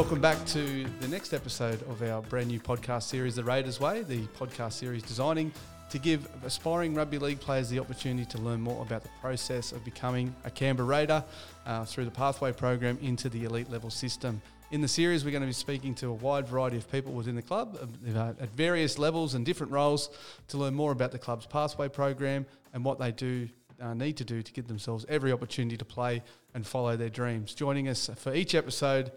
Welcome 0.00 0.22
back 0.22 0.42
to 0.46 0.86
the 1.00 1.08
next 1.08 1.34
episode 1.34 1.82
of 1.82 2.00
our 2.00 2.22
brand 2.22 2.48
new 2.48 2.58
podcast 2.58 3.02
series, 3.02 3.36
The 3.36 3.44
Raiders 3.44 3.80
Way, 3.80 4.00
the 4.00 4.22
podcast 4.28 4.72
series 4.72 5.02
designing 5.02 5.52
to 5.90 5.98
give 5.98 6.26
aspiring 6.42 6.94
rugby 6.94 7.18
league 7.18 7.38
players 7.38 7.68
the 7.68 7.80
opportunity 7.80 8.24
to 8.30 8.38
learn 8.38 8.62
more 8.62 8.80
about 8.80 9.02
the 9.02 9.10
process 9.20 9.72
of 9.72 9.84
becoming 9.84 10.34
a 10.44 10.50
Canberra 10.50 10.88
Raider 10.88 11.22
uh, 11.66 11.84
through 11.84 12.06
the 12.06 12.10
Pathway 12.10 12.50
program 12.50 12.96
into 13.02 13.28
the 13.28 13.44
elite 13.44 13.70
level 13.70 13.90
system. 13.90 14.40
In 14.70 14.80
the 14.80 14.88
series, 14.88 15.22
we're 15.22 15.32
going 15.32 15.42
to 15.42 15.46
be 15.46 15.52
speaking 15.52 15.94
to 15.96 16.06
a 16.08 16.14
wide 16.14 16.48
variety 16.48 16.78
of 16.78 16.90
people 16.90 17.12
within 17.12 17.34
the 17.34 17.42
club 17.42 17.76
uh, 18.16 18.32
at 18.40 18.48
various 18.52 18.98
levels 18.98 19.34
and 19.34 19.44
different 19.44 19.70
roles 19.70 20.08
to 20.48 20.56
learn 20.56 20.72
more 20.72 20.92
about 20.92 21.12
the 21.12 21.18
club's 21.18 21.44
Pathway 21.44 21.90
program 21.90 22.46
and 22.72 22.82
what 22.86 22.98
they 22.98 23.12
do 23.12 23.50
uh, 23.82 23.92
need 23.92 24.16
to 24.16 24.24
do 24.24 24.40
to 24.40 24.52
give 24.54 24.66
themselves 24.66 25.04
every 25.10 25.30
opportunity 25.30 25.76
to 25.76 25.84
play 25.84 26.22
and 26.54 26.66
follow 26.66 26.96
their 26.96 27.10
dreams. 27.10 27.52
Joining 27.52 27.86
us 27.86 28.08
for 28.16 28.32
each 28.32 28.54
episode 28.54 29.12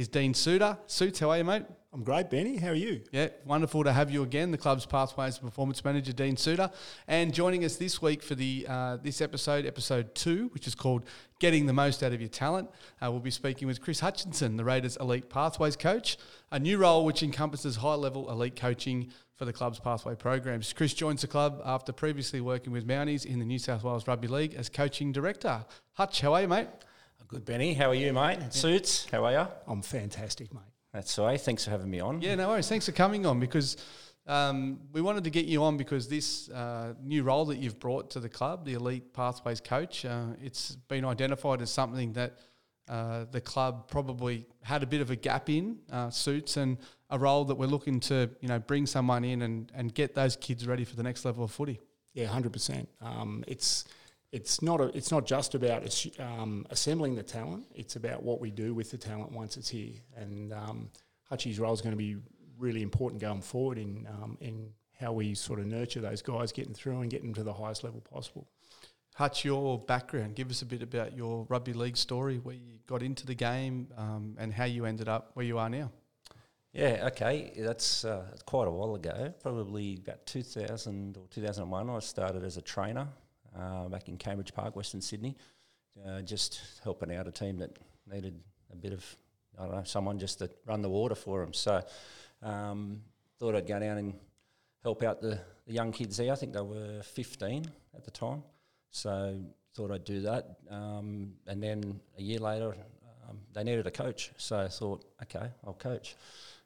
is 0.00 0.08
Dean 0.08 0.32
Suter. 0.32 0.78
Suits, 0.86 1.18
how 1.18 1.28
are 1.28 1.36
you, 1.36 1.44
mate? 1.44 1.64
I'm 1.92 2.02
great, 2.02 2.30
Benny. 2.30 2.56
How 2.56 2.68
are 2.68 2.74
you? 2.74 3.02
Yeah, 3.12 3.28
wonderful 3.44 3.84
to 3.84 3.92
have 3.92 4.10
you 4.10 4.22
again, 4.22 4.50
the 4.50 4.56
club's 4.56 4.86
Pathways 4.86 5.36
Performance 5.36 5.84
Manager, 5.84 6.14
Dean 6.14 6.38
Suter. 6.38 6.70
And 7.06 7.34
joining 7.34 7.66
us 7.66 7.76
this 7.76 8.00
week 8.00 8.22
for 8.22 8.34
the 8.34 8.64
uh, 8.66 8.96
this 8.96 9.20
episode, 9.20 9.66
episode 9.66 10.14
two, 10.14 10.48
which 10.54 10.66
is 10.66 10.74
called 10.74 11.04
Getting 11.38 11.66
the 11.66 11.74
Most 11.74 12.02
Out 12.02 12.14
of 12.14 12.20
Your 12.22 12.30
Talent, 12.30 12.70
uh, 13.02 13.10
we'll 13.10 13.20
be 13.20 13.30
speaking 13.30 13.68
with 13.68 13.82
Chris 13.82 14.00
Hutchison, 14.00 14.56
the 14.56 14.64
Raiders 14.64 14.96
Elite 14.96 15.28
Pathways 15.28 15.76
Coach, 15.76 16.16
a 16.50 16.58
new 16.58 16.78
role 16.78 17.04
which 17.04 17.22
encompasses 17.22 17.76
high 17.76 17.94
level 17.94 18.30
elite 18.30 18.56
coaching 18.56 19.10
for 19.36 19.44
the 19.44 19.52
club's 19.52 19.80
pathway 19.80 20.14
programs. 20.14 20.72
Chris 20.72 20.94
joins 20.94 21.20
the 21.20 21.28
club 21.28 21.60
after 21.62 21.92
previously 21.92 22.40
working 22.40 22.72
with 22.72 22.86
Mounties 22.86 23.26
in 23.26 23.38
the 23.38 23.44
New 23.44 23.58
South 23.58 23.84
Wales 23.84 24.08
Rugby 24.08 24.28
League 24.28 24.54
as 24.54 24.70
coaching 24.70 25.12
director. 25.12 25.66
Hutch, 25.92 26.22
how 26.22 26.32
are 26.32 26.40
you, 26.40 26.48
mate? 26.48 26.68
Good, 27.30 27.44
Benny. 27.44 27.74
How 27.74 27.90
are 27.90 27.94
you, 27.94 28.12
mate? 28.12 28.52
Suits, 28.52 29.06
how 29.12 29.24
are 29.24 29.30
you? 29.30 29.46
I'm 29.68 29.82
fantastic, 29.82 30.52
mate. 30.52 30.64
That's 30.92 31.16
all 31.16 31.26
right. 31.26 31.40
Thanks 31.40 31.64
for 31.64 31.70
having 31.70 31.88
me 31.88 32.00
on. 32.00 32.20
Yeah, 32.20 32.34
no 32.34 32.48
worries. 32.48 32.68
Thanks 32.68 32.86
for 32.86 32.90
coming 32.90 33.24
on 33.24 33.38
because 33.38 33.76
um, 34.26 34.80
we 34.92 35.00
wanted 35.00 35.22
to 35.22 35.30
get 35.30 35.44
you 35.44 35.62
on 35.62 35.76
because 35.76 36.08
this 36.08 36.48
uh, 36.48 36.94
new 37.00 37.22
role 37.22 37.44
that 37.44 37.58
you've 37.58 37.78
brought 37.78 38.10
to 38.10 38.18
the 38.18 38.28
club, 38.28 38.64
the 38.64 38.72
Elite 38.72 39.12
Pathways 39.12 39.60
Coach, 39.60 40.04
uh, 40.04 40.24
it's 40.42 40.74
been 40.88 41.04
identified 41.04 41.62
as 41.62 41.70
something 41.70 42.14
that 42.14 42.36
uh, 42.88 43.26
the 43.30 43.40
club 43.40 43.86
probably 43.86 44.48
had 44.62 44.82
a 44.82 44.86
bit 44.86 45.00
of 45.00 45.12
a 45.12 45.16
gap 45.16 45.48
in 45.48 45.78
uh, 45.92 46.10
suits 46.10 46.56
and 46.56 46.78
a 47.10 47.18
role 47.18 47.44
that 47.44 47.54
we're 47.54 47.66
looking 47.66 48.00
to 48.00 48.28
you 48.40 48.48
know 48.48 48.58
bring 48.58 48.86
someone 48.86 49.24
in 49.24 49.42
and, 49.42 49.70
and 49.76 49.94
get 49.94 50.16
those 50.16 50.34
kids 50.34 50.66
ready 50.66 50.84
for 50.84 50.96
the 50.96 51.04
next 51.04 51.24
level 51.24 51.44
of 51.44 51.52
footy. 51.52 51.78
Yeah, 52.12 52.26
hundred 52.26 52.48
um, 52.48 52.52
percent. 52.54 52.88
It's 53.46 53.84
it's 54.32 54.62
not 54.62 54.80
a, 54.80 54.84
it's 54.96 55.10
not 55.10 55.26
just 55.26 55.54
about 55.54 56.06
um, 56.18 56.66
assembling 56.70 57.16
the 57.16 57.22
talent. 57.22 57.66
It's 57.74 57.96
about 57.96 58.22
what 58.22 58.40
we 58.40 58.50
do 58.50 58.74
with 58.74 58.90
the 58.90 58.98
talent 58.98 59.32
once 59.32 59.56
it's 59.56 59.68
here. 59.68 59.94
And 60.16 60.52
um, 60.52 60.90
Hutchie's 61.28 61.58
role 61.58 61.72
is 61.72 61.80
going 61.80 61.92
to 61.92 61.96
be 61.96 62.16
really 62.58 62.82
important 62.82 63.20
going 63.20 63.42
forward 63.42 63.78
in 63.78 64.06
um, 64.08 64.36
in 64.40 64.70
how 65.00 65.12
we 65.12 65.34
sort 65.34 65.58
of 65.58 65.66
nurture 65.66 66.00
those 66.00 66.22
guys 66.22 66.52
getting 66.52 66.74
through 66.74 67.00
and 67.00 67.10
getting 67.10 67.32
to 67.34 67.42
the 67.42 67.52
highest 67.52 67.82
level 67.82 68.00
possible. 68.00 68.46
Hutch, 69.14 69.44
your 69.44 69.78
background. 69.78 70.34
Give 70.36 70.50
us 70.50 70.62
a 70.62 70.66
bit 70.66 70.82
about 70.82 71.16
your 71.16 71.46
rugby 71.48 71.72
league 71.72 71.96
story, 71.96 72.38
where 72.38 72.54
you 72.54 72.78
got 72.86 73.02
into 73.02 73.26
the 73.26 73.34
game, 73.34 73.88
um, 73.96 74.36
and 74.38 74.52
how 74.52 74.64
you 74.64 74.84
ended 74.84 75.08
up 75.08 75.30
where 75.34 75.44
you 75.44 75.58
are 75.58 75.68
now. 75.68 75.90
Yeah, 76.72 77.08
okay, 77.08 77.52
that's 77.58 78.04
uh, 78.04 78.24
quite 78.46 78.68
a 78.68 78.70
while 78.70 78.94
ago. 78.94 79.34
Probably 79.42 79.98
about 80.04 80.24
2000 80.26 81.16
or 81.16 81.26
2001. 81.28 81.90
I 81.90 81.98
started 81.98 82.44
as 82.44 82.56
a 82.56 82.62
trainer 82.62 83.08
uh, 83.58 83.88
back 83.88 84.08
in 84.08 84.16
Cambridge 84.16 84.54
Park, 84.54 84.76
Western 84.76 85.00
Sydney, 85.00 85.36
uh, 86.06 86.22
just 86.22 86.60
helping 86.82 87.14
out 87.14 87.26
a 87.26 87.32
team 87.32 87.58
that 87.58 87.78
needed 88.10 88.40
a 88.72 88.76
bit 88.76 88.92
of, 88.92 89.04
I 89.58 89.64
don't 89.64 89.74
know, 89.74 89.84
someone 89.84 90.18
just 90.18 90.38
to 90.38 90.50
run 90.66 90.82
the 90.82 90.88
water 90.88 91.14
for 91.14 91.40
them. 91.40 91.52
So 91.52 91.82
um, 92.42 93.02
thought 93.38 93.54
I'd 93.54 93.66
go 93.66 93.78
down 93.80 93.98
and 93.98 94.14
help 94.82 95.02
out 95.02 95.20
the, 95.20 95.40
the 95.66 95.72
young 95.72 95.92
kids 95.92 96.16
there. 96.16 96.32
I 96.32 96.36
think 96.36 96.52
they 96.52 96.60
were 96.60 97.02
15 97.02 97.66
at 97.94 98.04
the 98.04 98.10
time. 98.10 98.42
So 98.90 99.38
thought 99.74 99.90
I'd 99.90 100.04
do 100.04 100.20
that. 100.22 100.58
Um, 100.70 101.34
and 101.46 101.62
then 101.62 102.00
a 102.18 102.22
year 102.22 102.38
later, 102.38 102.74
um, 103.28 103.38
they 103.52 103.64
needed 103.64 103.86
a 103.86 103.90
coach. 103.90 104.32
So 104.36 104.58
I 104.58 104.68
thought, 104.68 105.04
okay, 105.22 105.48
I'll 105.64 105.74
coach. 105.74 106.16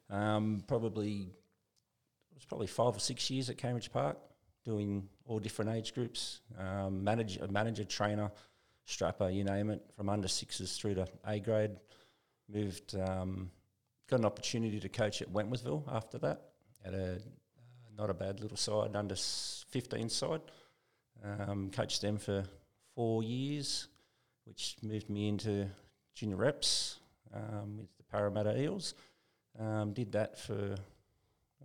Um, 0.09 0.63
probably, 0.67 1.21
it 2.31 2.35
was 2.35 2.45
probably 2.45 2.67
five 2.67 2.95
or 2.95 2.99
six 2.99 3.29
years 3.29 3.49
at 3.49 3.57
Cambridge 3.57 3.91
Park 3.91 4.17
doing 4.63 5.07
all 5.25 5.39
different 5.39 5.71
age 5.71 5.93
groups, 5.93 6.41
um, 6.57 7.03
manager, 7.03 7.47
manager, 7.49 7.83
trainer, 7.83 8.31
strapper, 8.85 9.29
you 9.29 9.43
name 9.43 9.69
it, 9.69 9.81
from 9.95 10.09
under 10.09 10.27
sixes 10.27 10.77
through 10.77 10.95
to 10.95 11.07
A 11.25 11.39
grade. 11.39 11.71
Moved, 12.47 12.95
um, 12.95 13.49
got 14.07 14.19
an 14.19 14.25
opportunity 14.25 14.79
to 14.79 14.89
coach 14.89 15.21
at 15.21 15.33
Wentworthville 15.33 15.83
after 15.91 16.19
that, 16.19 16.49
at 16.83 16.93
a 16.93 17.13
uh, 17.13 17.19
not 17.97 18.09
a 18.09 18.13
bad 18.13 18.39
little 18.39 18.57
side, 18.57 18.95
under 18.95 19.15
15 19.15 20.09
side. 20.09 20.41
Um, 21.23 21.71
coached 21.71 22.01
them 22.01 22.17
for 22.17 22.43
four 22.93 23.23
years, 23.23 23.87
which 24.43 24.75
moved 24.83 25.09
me 25.09 25.27
into 25.29 25.67
junior 26.13 26.35
reps 26.35 26.99
um, 27.33 27.77
with 27.77 27.97
the 27.97 28.03
Parramatta 28.03 28.59
Eels. 28.59 28.93
Um, 29.57 29.93
did 29.93 30.11
that 30.11 30.37
for 30.37 30.75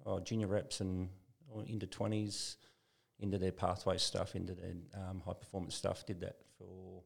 oh, 0.07 0.21
junior 0.21 0.47
reps 0.47 0.81
and 0.81 1.09
into 1.67 1.87
20s 1.87 2.57
into 3.21 3.39
their 3.39 3.53
pathway 3.53 3.99
stuff, 3.99 4.35
into 4.35 4.55
their 4.55 4.73
um, 4.95 5.23
high 5.25 5.35
performance 5.35 5.75
stuff. 5.75 6.05
Did 6.07 6.21
that 6.21 6.37
for 6.59 7.03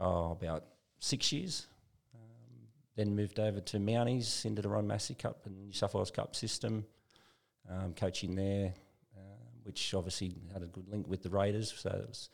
oh, 0.00 0.32
about 0.32 0.64
six 0.98 1.32
years. 1.32 1.66
Um, 2.14 2.68
then 2.96 3.14
moved 3.14 3.38
over 3.38 3.60
to 3.60 3.78
Mounties 3.78 4.44
into 4.44 4.62
the 4.62 4.68
Ron 4.68 4.86
Massey 4.86 5.14
Cup 5.14 5.42
and 5.46 5.56
New 5.66 5.72
South 5.72 5.94
Wales 5.94 6.10
Cup 6.10 6.34
system, 6.34 6.84
um, 7.70 7.94
coaching 7.94 8.34
there, 8.34 8.72
uh, 9.16 9.20
which 9.64 9.94
obviously 9.94 10.34
had 10.52 10.62
a 10.62 10.66
good 10.66 10.88
link 10.88 11.06
with 11.08 11.22
the 11.22 11.30
Raiders. 11.30 11.74
So 11.76 11.88
that 11.90 12.08
was 12.08 12.30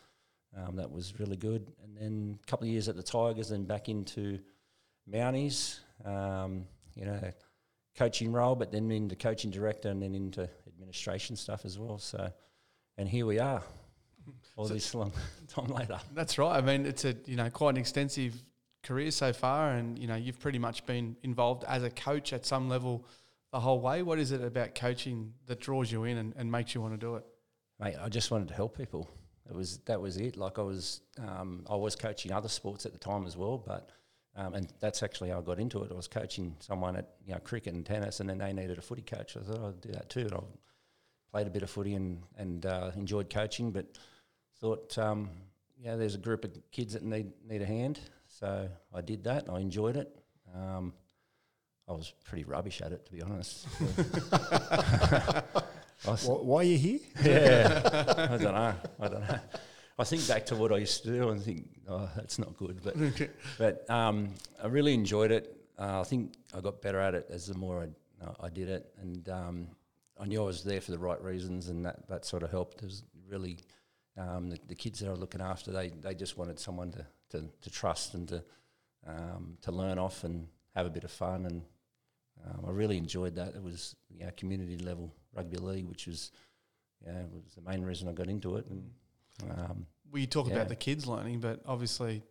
um, 0.57 0.77
that 0.77 0.91
was 0.91 1.19
really 1.19 1.37
good. 1.37 1.73
And 1.83 1.97
then 1.97 2.39
a 2.43 2.47
couple 2.47 2.67
of 2.67 2.73
years 2.73 2.89
at 2.89 2.97
the 2.97 3.03
Tigers, 3.03 3.49
then 3.49 3.65
back 3.65 3.89
into 3.89 4.39
Mounties. 5.11 5.79
Um, 6.05 6.67
you 6.95 7.07
know 7.07 7.33
coaching 7.97 8.33
role, 8.33 8.55
but 8.55 8.73
then 8.73 8.91
into 8.91 9.17
coaching 9.17 9.51
director 9.51 9.89
and 9.89 10.03
then 10.03 10.15
into 10.15 10.49
administration 10.67 11.37
stuff 11.37 11.65
as 11.65 11.79
well. 11.79 11.99
So 11.99 12.33
and 12.99 13.09
here 13.09 13.27
we 13.27 13.39
are, 13.39 13.63
all 14.57 14.67
so 14.67 14.75
this 14.75 14.95
long 14.95 15.13
time 15.49 15.69
later. 15.69 15.99
That's 16.15 16.39
right. 16.39 16.57
I 16.57 16.61
mean, 16.61 16.87
it's 16.87 17.05
a 17.05 17.17
you 17.27 17.37
know 17.37 17.51
quite 17.51 17.71
an 17.71 17.77
extensive 17.79 18.35
career 18.83 19.11
so 19.11 19.33
far, 19.33 19.73
and 19.73 19.99
you 19.99 20.07
know 20.07 20.17
you've 20.17 20.41
pretty 20.41 20.59
much 20.59 20.85
been 20.87 21.17
involved 21.23 21.65
as 21.65 21.83
a 21.83 21.91
coach 21.91 22.33
at 22.33 22.45
some 22.45 22.69
level 22.69 23.05
the 23.53 23.61
whole 23.61 23.81
way. 23.81 24.03
What 24.03 24.19
is 24.19 24.33
it 24.33 24.43
about 24.43 24.75
coaching 24.75 25.35
that 25.47 25.61
draws 25.61 25.93
you 25.93 26.05
in 26.05 26.17
and, 26.19 26.35
and 26.37 26.51
makes 26.51 26.75
you 26.75 26.81
want 26.81 26.95
to 26.95 26.99
do 26.99 27.17
it? 27.17 27.25
Mate, 27.79 27.97
I 28.01 28.09
just 28.09 28.31
wanted 28.31 28.49
to 28.49 28.55
help 28.55 28.77
people. 28.77 29.09
It 29.49 29.55
was 29.55 29.79
that 29.87 30.01
was 30.01 30.17
it. 30.17 30.37
Like 30.37 30.59
I 30.59 30.63
was, 30.63 31.01
um, 31.19 31.65
I 31.69 31.77
was 31.77 31.97
coaching 31.97 32.33
other 32.33 32.49
sports 32.49 32.87
at 32.87 32.93
the 32.93 32.99
time 32.99 33.27
as 33.27 33.37
well, 33.37 33.59
but 33.59 33.91
um, 34.37 34.55
and 34.55 34.73
that's 34.81 35.03
actually 35.03 35.31
how 35.31 35.39
I 35.39 35.43
got 35.43 35.59
into 35.59 35.83
it. 35.83 35.91
I 35.91 35.95
was 35.95 36.09
coaching 36.09 36.57
someone 36.61 36.97
at 36.97 37.11
you 37.27 37.35
know 37.35 37.41
cricket 37.41 37.75
and 37.75 37.85
tennis, 37.85 38.21
and 38.21 38.29
then 38.29 38.39
they 38.39 38.53
needed 38.53 38.79
a 38.79 38.83
footy 38.83 39.03
coach. 39.03 39.37
I 39.37 39.41
thought 39.41 39.69
I'd 39.69 39.81
do 39.81 39.93
that 39.93 40.09
too. 40.09 40.21
And 40.21 40.35
I 40.35 40.39
played 41.33 41.47
a 41.47 41.51
bit 41.51 41.63
of 41.63 41.71
footy 41.71 41.95
and 41.95 42.23
and 42.37 42.67
uh, 42.67 42.91
enjoyed 42.97 43.31
coaching, 43.31 43.73
but 43.73 43.87
thought 44.61 44.99
um, 44.99 45.31
yeah, 45.83 45.97
there's 45.97 46.15
a 46.15 46.19
group 46.19 46.45
of 46.45 46.51
kids 46.71 46.93
that 46.93 47.03
need 47.03 47.33
need 47.49 47.63
a 47.63 47.67
hand, 47.67 47.99
so 48.29 48.69
I 48.95 49.01
did 49.01 49.25
that. 49.25 49.49
I 49.51 49.61
enjoyed 49.61 49.97
it. 49.97 50.15
Um, 50.55 50.93
I 51.89 51.93
was 51.93 52.13
pretty 52.25 52.45
rubbish 52.45 52.81
at 52.81 52.93
it, 52.93 53.05
to 53.07 53.13
be 53.13 53.23
honest. 53.23 53.67
why 56.25 56.61
are 56.61 56.63
you 56.63 56.79
here? 56.79 57.01
Yeah, 57.23 58.29
I 58.31 58.37
don't 58.37 58.55
know. 58.55 58.75
I 59.01 59.09
don't 59.09 59.29
know. 59.29 59.41
I 59.99 60.05
think 60.05 60.27
back 60.27 60.47
to 60.47 60.57
what 60.57 60.73
I 60.73 60.79
used 60.79 61.03
to 61.05 61.11
do 61.11 61.29
and 61.31 61.43
think, 61.43 61.69
oh, 61.89 62.09
that's 62.17 62.39
not 62.39 62.57
good. 62.57 62.81
But 62.83 62.97
but 63.59 63.91
um, 63.91 64.31
I 64.63 64.69
really 64.69 64.95
enjoyed 64.95 65.33
it. 65.33 65.57
Uh, 65.79 66.01
I 66.01 66.05
think 66.05 66.33
I 66.57 66.61
got 66.61 66.81
better 66.81 67.01
at 67.01 67.15
it 67.15 67.27
as 67.31 67.47
the 67.47 67.59
more 67.59 67.83
I, 67.83 67.89
I 68.47 68.49
did 68.49 68.69
it, 68.69 68.87
and 69.01 69.29
um, 69.29 69.69
I 70.23 70.27
knew 70.27 70.41
I 70.41 70.47
was 70.47 70.63
there 70.63 70.81
for 70.81 70.93
the 70.93 70.99
right 70.99 71.21
reasons, 71.21 71.69
and 71.69 71.85
that, 71.85 72.09
that 72.09 72.25
sort 72.25 72.45
of 72.45 72.51
helped. 72.51 72.77
It 72.83 72.85
was 72.85 73.03
really 73.29 73.59
um, 74.17 74.51
the, 74.51 74.59
the, 74.69 74.75
kids 74.77 75.01
that 75.01 75.09
I 75.09 75.11
was 75.11 75.19
looking 75.19 75.41
after. 75.41 75.73
They 75.73 75.89
they 75.89 76.15
just 76.15 76.39
wanted 76.39 76.61
someone 76.61 76.93
to 76.93 77.07
to, 77.31 77.49
to 77.61 77.71
trust 77.71 78.15
and 78.15 78.29
to 78.29 78.45
um, 79.05 79.59
to 79.63 79.73
learn 79.73 79.99
off 79.99 80.23
and 80.23 80.47
have 80.77 80.87
a 80.87 80.91
bit 80.91 81.03
of 81.03 81.11
fun, 81.11 81.47
and 81.47 81.63
um, 82.47 82.67
I 82.69 82.71
really 82.71 82.99
enjoyed 82.99 83.35
that. 83.35 83.57
It 83.57 83.63
was 83.63 83.97
you 84.11 84.25
know, 84.25 84.31
community 84.37 84.79
level 84.79 85.13
rugby 85.35 85.57
league, 85.57 85.89
which 85.89 86.07
was 86.07 86.31
yeah 87.05 87.23
was 87.33 87.55
the 87.57 87.69
main 87.69 87.83
reason 87.83 88.09
I 88.09 88.13
got 88.13 88.29
into 88.29 88.57
it. 88.57 88.67
And 88.67 88.91
um, 89.51 89.87
well, 90.13 90.25
talk 90.27 90.47
yeah. 90.47 90.55
about 90.55 90.69
the 90.69 90.77
kids 90.77 91.05
learning, 91.07 91.41
but 91.41 91.61
obviously 91.67 92.23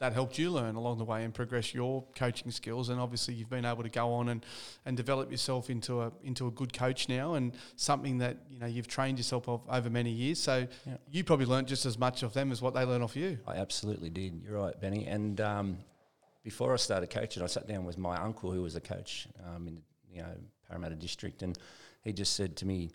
that 0.00 0.12
helped 0.12 0.38
you 0.38 0.50
learn 0.50 0.76
along 0.76 0.98
the 0.98 1.04
way 1.04 1.24
and 1.24 1.34
progress 1.34 1.74
your 1.74 2.04
coaching 2.14 2.50
skills. 2.50 2.88
And 2.88 3.00
obviously, 3.00 3.34
you've 3.34 3.50
been 3.50 3.64
able 3.64 3.82
to 3.82 3.88
go 3.88 4.12
on 4.12 4.28
and, 4.28 4.46
and 4.86 4.96
develop 4.96 5.30
yourself 5.30 5.70
into 5.70 6.02
a 6.02 6.12
into 6.22 6.46
a 6.46 6.50
good 6.50 6.72
coach 6.72 7.08
now, 7.08 7.34
and 7.34 7.52
something 7.76 8.18
that 8.18 8.36
you 8.48 8.60
know 8.60 8.66
you've 8.66 8.88
trained 8.88 9.18
yourself 9.18 9.48
of 9.48 9.62
over 9.68 9.90
many 9.90 10.10
years. 10.10 10.38
So 10.38 10.66
yeah. 10.86 10.96
you 11.10 11.24
probably 11.24 11.46
learned 11.46 11.66
just 11.66 11.84
as 11.86 11.98
much 11.98 12.22
of 12.22 12.32
them 12.32 12.52
as 12.52 12.62
what 12.62 12.74
they 12.74 12.84
learn 12.84 13.02
off 13.02 13.16
you. 13.16 13.38
I 13.46 13.56
absolutely 13.56 14.10
did. 14.10 14.40
You're 14.44 14.60
right, 14.60 14.80
Benny. 14.80 15.06
And 15.06 15.40
um, 15.40 15.78
before 16.44 16.72
I 16.72 16.76
started 16.76 17.10
coaching, 17.10 17.42
I 17.42 17.46
sat 17.46 17.66
down 17.66 17.84
with 17.84 17.98
my 17.98 18.16
uncle 18.16 18.50
who 18.52 18.62
was 18.62 18.76
a 18.76 18.80
coach 18.80 19.28
um, 19.46 19.66
in 19.66 19.82
you 20.12 20.22
know 20.22 20.34
Parramatta 20.68 20.94
District, 20.94 21.42
and 21.42 21.58
he 22.04 22.12
just 22.12 22.34
said 22.34 22.56
to 22.56 22.66
me, 22.66 22.90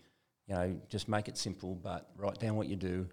you 0.48 0.56
know, 0.56 0.76
just 0.90 1.08
make 1.08 1.28
it 1.28 1.38
simple, 1.38 1.76
but 1.76 2.10
write 2.18 2.40
down 2.40 2.56
what 2.56 2.68
you 2.68 2.76
do, 2.76 3.08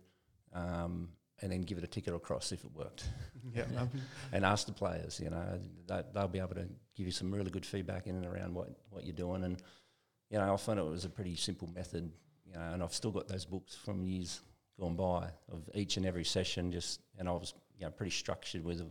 um, 0.55 1.09
and 1.43 1.51
then 1.51 1.63
give 1.63 1.79
it 1.79 1.85
a 1.85 1.87
ticket 1.87 2.15
across 2.15 2.53
if 2.53 2.65
it 2.65 2.71
worked. 2.75 3.05
Yeah. 3.53 3.65
and 4.33 4.45
ask 4.45 4.67
the 4.67 4.73
players. 4.73 5.19
You 5.19 5.31
know, 5.31 5.59
they, 5.89 6.03
they'll 6.15 6.29
be 6.29 6.39
able 6.39 6.55
to 6.55 6.69
give 6.95 7.07
you 7.07 7.11
some 7.11 7.33
really 7.33 7.51
good 7.51 7.67
feedback 7.67 8.07
in 8.07 8.15
and 8.15 8.25
around 8.27 8.55
what, 8.55 8.69
what 8.91 9.05
you're 9.05 9.17
doing. 9.17 9.43
And 9.43 9.61
you 10.31 10.39
know, 10.39 10.55
I 10.55 10.57
found 10.57 10.79
it 10.79 10.85
was 10.85 11.05
a 11.05 11.09
pretty 11.09 11.35
simple 11.35 11.69
method. 11.75 12.13
You 12.47 12.55
know, 12.55 12.61
and 12.73 12.83
I've 12.83 12.95
still 12.95 13.11
got 13.11 13.27
those 13.27 13.45
books 13.45 13.75
from 13.75 14.05
years 14.05 14.41
gone 14.79 14.95
by 14.95 15.31
of 15.51 15.69
each 15.75 15.97
and 15.97 16.07
every 16.07 16.25
session. 16.25 16.71
Just 16.71 17.01
and 17.19 17.29
I 17.29 17.33
was 17.33 17.55
you 17.79 17.87
know 17.87 17.91
pretty 17.91 18.13
structured 18.13 18.65
with 18.65 18.83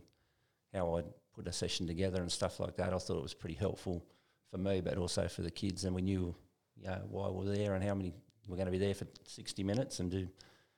how 0.74 0.96
I'd 0.96 1.04
put 1.34 1.46
a 1.46 1.52
session 1.52 1.86
together 1.86 2.20
and 2.20 2.30
stuff 2.30 2.60
like 2.60 2.76
that. 2.76 2.92
I 2.92 2.98
thought 2.98 3.16
it 3.16 3.22
was 3.22 3.34
pretty 3.34 3.56
helpful 3.56 4.04
for 4.50 4.58
me, 4.58 4.80
but 4.80 4.98
also 4.98 5.26
for 5.28 5.42
the 5.42 5.50
kids. 5.50 5.84
And 5.84 5.94
we 5.94 6.02
knew 6.02 6.34
you 6.76 6.86
know 6.86 7.00
why 7.08 7.28
we're 7.28 7.54
there 7.54 7.74
and 7.74 7.84
how 7.84 7.94
many 7.94 8.12
we're 8.48 8.56
going 8.56 8.66
to 8.66 8.72
be 8.72 8.78
there 8.78 8.94
for 8.94 9.06
60 9.26 9.62
minutes 9.62 10.00
and 10.00 10.10
do 10.10 10.28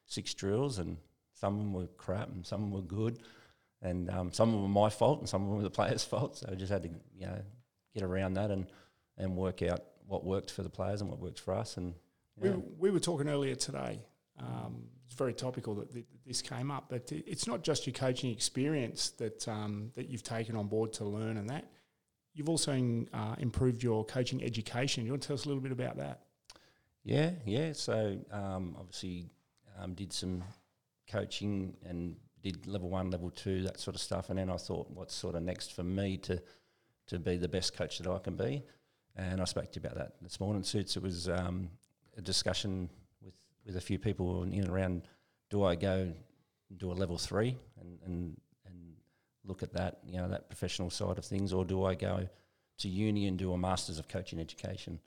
six 0.05 0.35
drills 0.35 0.79
and 0.79 0.97
some 1.43 1.55
of 1.55 1.59
them 1.59 1.73
were 1.73 1.89
crap 1.97 2.29
and 2.29 2.47
some 2.47 2.63
of 2.63 2.71
them 2.71 2.81
were 2.81 2.87
good 2.87 3.19
and 3.83 4.09
um, 4.11 4.33
some 4.33 4.51
of 4.51 4.55
them 4.55 4.63
were 4.63 4.69
my 4.69 4.89
fault 4.89 5.19
and 5.19 5.29
some 5.29 5.43
of 5.43 5.49
them 5.49 5.57
were 5.57 5.65
the 5.65 5.71
players' 5.71 6.05
fault. 6.13 6.37
So 6.37 6.49
I 6.49 6.55
just 6.55 6.71
had 6.71 6.85
to, 6.85 6.89
you 7.19 7.27
know, 7.27 7.43
get 7.93 8.05
around 8.05 8.35
that 8.35 8.53
and, 8.53 8.67
and 9.19 9.37
work 9.37 9.61
out 9.61 9.83
what 10.07 10.25
worked 10.25 10.53
for 10.53 10.63
the 10.63 10.71
players 10.71 11.01
and 11.01 11.11
what 11.11 11.19
worked 11.19 11.41
for 11.41 11.53
us. 11.53 11.77
And 11.79 11.95
we, 12.39 12.51
we 12.79 12.91
were 12.91 13.01
talking 13.01 13.29
earlier 13.29 13.57
today. 13.57 13.99
Um, 14.39 14.85
it's 15.05 15.17
very 15.17 15.35
topical 15.35 15.75
that 15.75 15.93
th- 15.93 16.07
this 16.25 16.43
came 16.43 16.71
up, 16.71 16.85
but 16.89 17.11
it's 17.11 17.49
not 17.49 17.65
just 17.65 17.89
your 17.89 17.93
coaching 17.93 18.31
experience 18.31 19.11
that 19.19 19.49
um, 19.49 19.91
that 19.95 20.09
you've 20.09 20.23
taken 20.23 20.55
on 20.55 20.69
board 20.69 20.93
to 20.95 21.05
learn 21.05 21.39
and 21.39 21.51
that. 21.51 21.65
You've 22.35 22.49
also 22.49 22.73
uh, 23.13 23.35
improved 23.39 23.83
your 23.83 24.05
coaching 24.05 24.45
education. 24.45 25.05
You 25.05 25.11
want 25.11 25.23
to 25.23 25.27
tell 25.27 25.35
us 25.35 25.45
a 25.45 25.49
little 25.49 25.63
bit 25.63 25.73
about 25.73 25.97
that? 25.97 26.21
Yeah, 27.05 27.31
yeah. 27.45 27.73
So 27.73 28.17
um, 28.31 28.77
obviously 28.79 29.27
um, 29.79 29.93
did 29.95 30.13
some 30.13 30.45
coaching 31.13 31.77
and 31.89 32.17
did 32.43 32.67
level 32.67 32.89
one, 32.89 33.11
level 33.11 33.31
two, 33.31 33.63
that 33.63 33.79
sort 33.79 33.95
of 33.95 34.03
stuff. 34.03 34.31
And 34.31 34.39
then 34.39 34.51
I 34.51 34.57
thought, 34.57 34.91
what's 34.91 35.15
sort 35.15 35.35
of 35.35 35.43
next 35.43 35.75
for 35.75 35.85
me 35.85 36.17
to 36.19 36.43
to 37.09 37.19
be 37.19 37.37
the 37.37 37.49
best 37.49 37.77
coach 37.77 37.99
that 37.99 38.09
I 38.09 38.19
can 38.19 38.37
be? 38.37 38.63
And 39.17 39.41
I 39.41 39.45
spoke 39.45 39.71
to 39.73 39.81
you 39.81 39.87
about 39.87 39.97
that 39.99 40.13
this 40.23 40.41
morning, 40.41 40.63
Suits. 40.63 40.97
It 40.97 41.03
was 41.03 41.29
um, 41.29 41.69
a 42.17 42.23
discussion 42.23 42.89
with, 43.23 43.35
with 43.67 43.77
a 43.77 43.81
few 43.81 43.99
people 43.99 44.45
in 44.45 44.55
and 44.55 44.71
around 44.71 45.03
do 45.51 45.65
I 45.65 45.75
go 45.75 46.13
do 46.77 46.91
a 46.91 46.95
level 46.95 47.19
three 47.19 47.59
and, 47.81 47.99
and, 48.07 48.41
and 48.67 48.95
look 49.45 49.63
at 49.63 49.73
that, 49.75 49.99
you 50.07 50.17
know, 50.17 50.29
that 50.29 50.49
professional 50.49 50.91
side 50.91 51.19
of 51.19 51.25
things, 51.25 51.53
or 51.53 51.65
do 51.65 51.85
I 51.85 51.95
go 51.95 52.27
to 52.79 52.89
uni 52.89 53.27
and 53.27 53.39
do 53.39 53.53
a 53.53 53.59
Masters 53.59 53.99
of 53.99 54.09
Coaching 54.09 54.41
Education? 54.41 54.99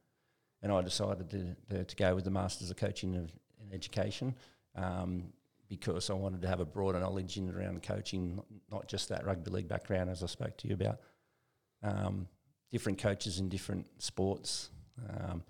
And 0.61 0.71
I 0.71 0.81
decided 0.81 1.29
to, 1.31 1.55
to, 1.69 1.83
to 1.83 1.95
go 1.95 2.13
with 2.13 2.25
the 2.25 2.31
Masters 2.31 2.69
of 2.69 2.77
Coaching 2.77 3.15
of, 3.15 3.31
in 3.59 3.73
Education. 3.73 4.35
Um, 4.75 5.33
because 5.67 6.09
I 6.09 6.13
wanted 6.13 6.41
to 6.41 6.47
have 6.47 6.59
a 6.59 6.65
broader 6.65 6.99
knowledge 6.99 7.37
in 7.37 7.49
around 7.49 7.83
coaching, 7.83 8.41
not 8.71 8.87
just 8.87 9.09
that 9.09 9.25
rugby 9.25 9.51
league 9.51 9.67
background, 9.67 10.09
as 10.09 10.23
I 10.23 10.27
spoke 10.27 10.57
to 10.57 10.67
you 10.67 10.73
about. 10.75 10.99
Um, 11.83 12.27
different 12.71 12.99
coaches 12.99 13.39
in 13.39 13.49
different 13.49 13.87
sports. 14.01 14.69
Um, 15.09 15.43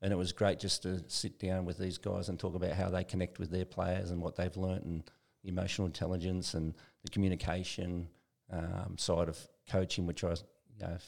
and 0.00 0.12
it 0.12 0.16
was 0.16 0.32
great 0.32 0.58
just 0.58 0.82
to 0.82 1.02
sit 1.06 1.38
down 1.38 1.64
with 1.64 1.78
these 1.78 1.96
guys 1.96 2.28
and 2.28 2.38
talk 2.38 2.54
about 2.54 2.72
how 2.72 2.90
they 2.90 3.04
connect 3.04 3.38
with 3.38 3.50
their 3.50 3.64
players 3.64 4.10
and 4.10 4.20
what 4.20 4.36
they've 4.36 4.56
learnt 4.56 4.84
and 4.84 5.04
emotional 5.44 5.86
intelligence 5.86 6.54
and 6.54 6.74
the 7.04 7.10
communication 7.10 8.08
um, 8.52 8.96
side 8.98 9.28
of 9.28 9.38
coaching, 9.70 10.06
which 10.06 10.24
I 10.24 10.30
you 10.30 10.80
know, 10.80 10.98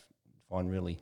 find 0.48 0.70
really 0.70 1.00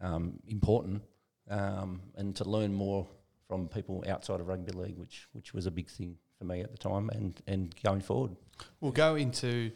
um, 0.00 0.38
important, 0.46 1.02
um, 1.50 2.00
and 2.14 2.34
to 2.36 2.44
learn 2.44 2.72
more 2.72 3.06
from 3.48 3.68
people 3.68 4.04
outside 4.08 4.40
of 4.40 4.48
rugby 4.48 4.72
league, 4.72 4.98
which 4.98 5.26
which 5.32 5.52
was 5.52 5.66
a 5.66 5.70
big 5.70 5.88
thing 5.88 6.16
for 6.38 6.44
me 6.44 6.60
at 6.60 6.70
the 6.70 6.78
time 6.78 7.10
and, 7.10 7.40
and 7.46 7.74
going 7.82 8.00
forward. 8.00 8.36
We'll 8.80 8.92
go 8.92 9.16
into 9.16 9.70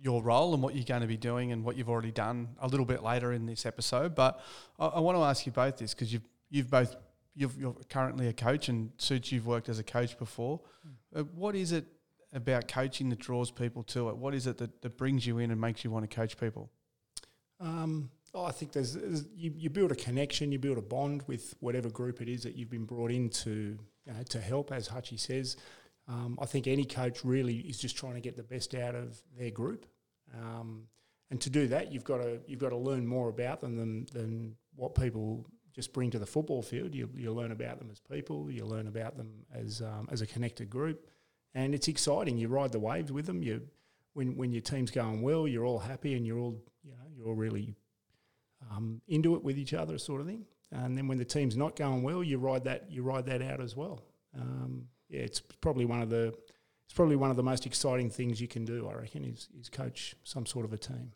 your 0.00 0.22
role 0.22 0.52
and 0.52 0.62
what 0.62 0.74
you're 0.74 0.84
going 0.84 1.02
to 1.02 1.06
be 1.06 1.16
doing 1.16 1.52
and 1.52 1.64
what 1.64 1.76
you've 1.76 1.88
already 1.88 2.10
done 2.10 2.48
a 2.60 2.66
little 2.66 2.86
bit 2.86 3.02
later 3.02 3.32
in 3.32 3.46
this 3.46 3.64
episode. 3.64 4.14
But 4.14 4.40
I, 4.78 4.86
I 4.86 5.00
want 5.00 5.16
to 5.16 5.22
ask 5.22 5.46
you 5.46 5.52
both 5.52 5.76
this 5.76 5.94
because 5.94 6.12
you've 6.12 6.26
you've 6.50 6.70
both 6.70 6.96
you've, 7.34 7.56
you're 7.58 7.76
currently 7.88 8.28
a 8.28 8.32
coach 8.32 8.68
and 8.68 8.90
suits 8.96 9.32
you've 9.32 9.46
worked 9.46 9.68
as 9.68 9.78
a 9.78 9.84
coach 9.84 10.18
before. 10.18 10.60
Mm. 10.86 11.20
Uh, 11.20 11.24
what 11.34 11.54
is 11.54 11.72
it 11.72 11.86
about 12.32 12.68
coaching 12.68 13.08
that 13.10 13.18
draws 13.18 13.50
people 13.50 13.82
to 13.84 14.08
it? 14.08 14.16
What 14.16 14.34
is 14.34 14.46
it 14.46 14.58
that, 14.58 14.82
that 14.82 14.96
brings 14.96 15.26
you 15.26 15.38
in 15.38 15.50
and 15.50 15.60
makes 15.60 15.84
you 15.84 15.90
want 15.90 16.08
to 16.08 16.14
coach 16.14 16.38
people? 16.38 16.70
Um, 17.60 18.10
oh, 18.34 18.44
I 18.44 18.52
think 18.52 18.72
there's, 18.72 18.94
there's 18.94 19.26
you, 19.34 19.52
you 19.56 19.70
build 19.70 19.92
a 19.92 19.94
connection, 19.94 20.50
you 20.50 20.58
build 20.58 20.78
a 20.78 20.82
bond 20.82 21.22
with 21.26 21.54
whatever 21.60 21.88
group 21.90 22.20
it 22.20 22.28
is 22.28 22.42
that 22.42 22.56
you've 22.56 22.70
been 22.70 22.84
brought 22.84 23.10
in 23.10 23.28
to 23.30 23.78
you 24.06 24.12
know, 24.12 24.22
to 24.30 24.40
help, 24.40 24.72
as 24.72 24.88
Hutchie 24.88 25.20
says. 25.20 25.56
Um, 26.08 26.38
I 26.40 26.46
think 26.46 26.66
any 26.66 26.84
coach 26.84 27.24
really 27.24 27.58
is 27.58 27.78
just 27.78 27.96
trying 27.96 28.14
to 28.14 28.20
get 28.20 28.36
the 28.36 28.42
best 28.42 28.74
out 28.74 28.94
of 28.94 29.20
their 29.38 29.50
group, 29.50 29.86
um, 30.34 30.84
and 31.30 31.40
to 31.40 31.50
do 31.50 31.68
that, 31.68 31.92
you've 31.92 32.04
got 32.04 32.18
to 32.18 32.40
you've 32.46 32.58
got 32.60 32.70
to 32.70 32.76
learn 32.76 33.06
more 33.06 33.28
about 33.28 33.60
them 33.60 33.76
than 33.76 34.06
than 34.12 34.56
what 34.74 34.94
people 34.94 35.46
just 35.72 35.92
bring 35.92 36.10
to 36.10 36.18
the 36.18 36.26
football 36.26 36.62
field. 36.62 36.94
You 36.94 37.08
you 37.14 37.32
learn 37.32 37.52
about 37.52 37.78
them 37.78 37.88
as 37.90 38.00
people, 38.00 38.50
you 38.50 38.64
learn 38.66 38.86
about 38.86 39.16
them 39.16 39.30
as 39.54 39.80
um, 39.80 40.08
as 40.10 40.20
a 40.22 40.26
connected 40.26 40.68
group, 40.68 41.08
and 41.54 41.74
it's 41.74 41.88
exciting. 41.88 42.36
You 42.36 42.48
ride 42.48 42.72
the 42.72 42.80
waves 42.80 43.12
with 43.12 43.26
them. 43.26 43.42
You 43.42 43.62
when 44.14 44.36
when 44.36 44.52
your 44.52 44.62
team's 44.62 44.90
going 44.90 45.22
well, 45.22 45.46
you're 45.46 45.64
all 45.64 45.78
happy 45.78 46.14
and 46.14 46.26
you're 46.26 46.38
all 46.38 46.60
you 46.82 46.90
know 46.92 47.06
you're 47.16 47.26
all 47.28 47.34
really 47.34 47.74
um, 48.70 49.00
into 49.08 49.34
it 49.36 49.42
with 49.42 49.58
each 49.58 49.74
other, 49.74 49.98
sort 49.98 50.20
of 50.20 50.26
thing. 50.26 50.44
And 50.70 50.96
then 50.96 51.06
when 51.06 51.18
the 51.18 51.24
team's 51.24 51.56
not 51.56 51.76
going 51.76 52.02
well, 52.02 52.22
you 52.22 52.38
ride 52.38 52.64
that 52.64 52.90
you 52.90 53.02
ride 53.02 53.26
that 53.26 53.42
out 53.42 53.60
as 53.60 53.76
well. 53.76 54.04
Um, 54.38 54.88
yeah, 55.12 55.20
it's 55.20 55.40
probably 55.40 55.84
one 55.84 56.02
of 56.02 56.10
the 56.10 56.34
it's 56.86 56.94
probably 56.94 57.16
one 57.16 57.30
of 57.30 57.36
the 57.36 57.42
most 57.42 57.66
exciting 57.66 58.10
things 58.10 58.40
you 58.40 58.48
can 58.48 58.64
do. 58.64 58.88
I 58.88 58.94
reckon 58.94 59.24
is 59.24 59.48
is 59.58 59.68
coach 59.68 60.16
some 60.24 60.46
sort 60.46 60.64
of 60.64 60.72
a 60.72 60.78
team. 60.78 61.12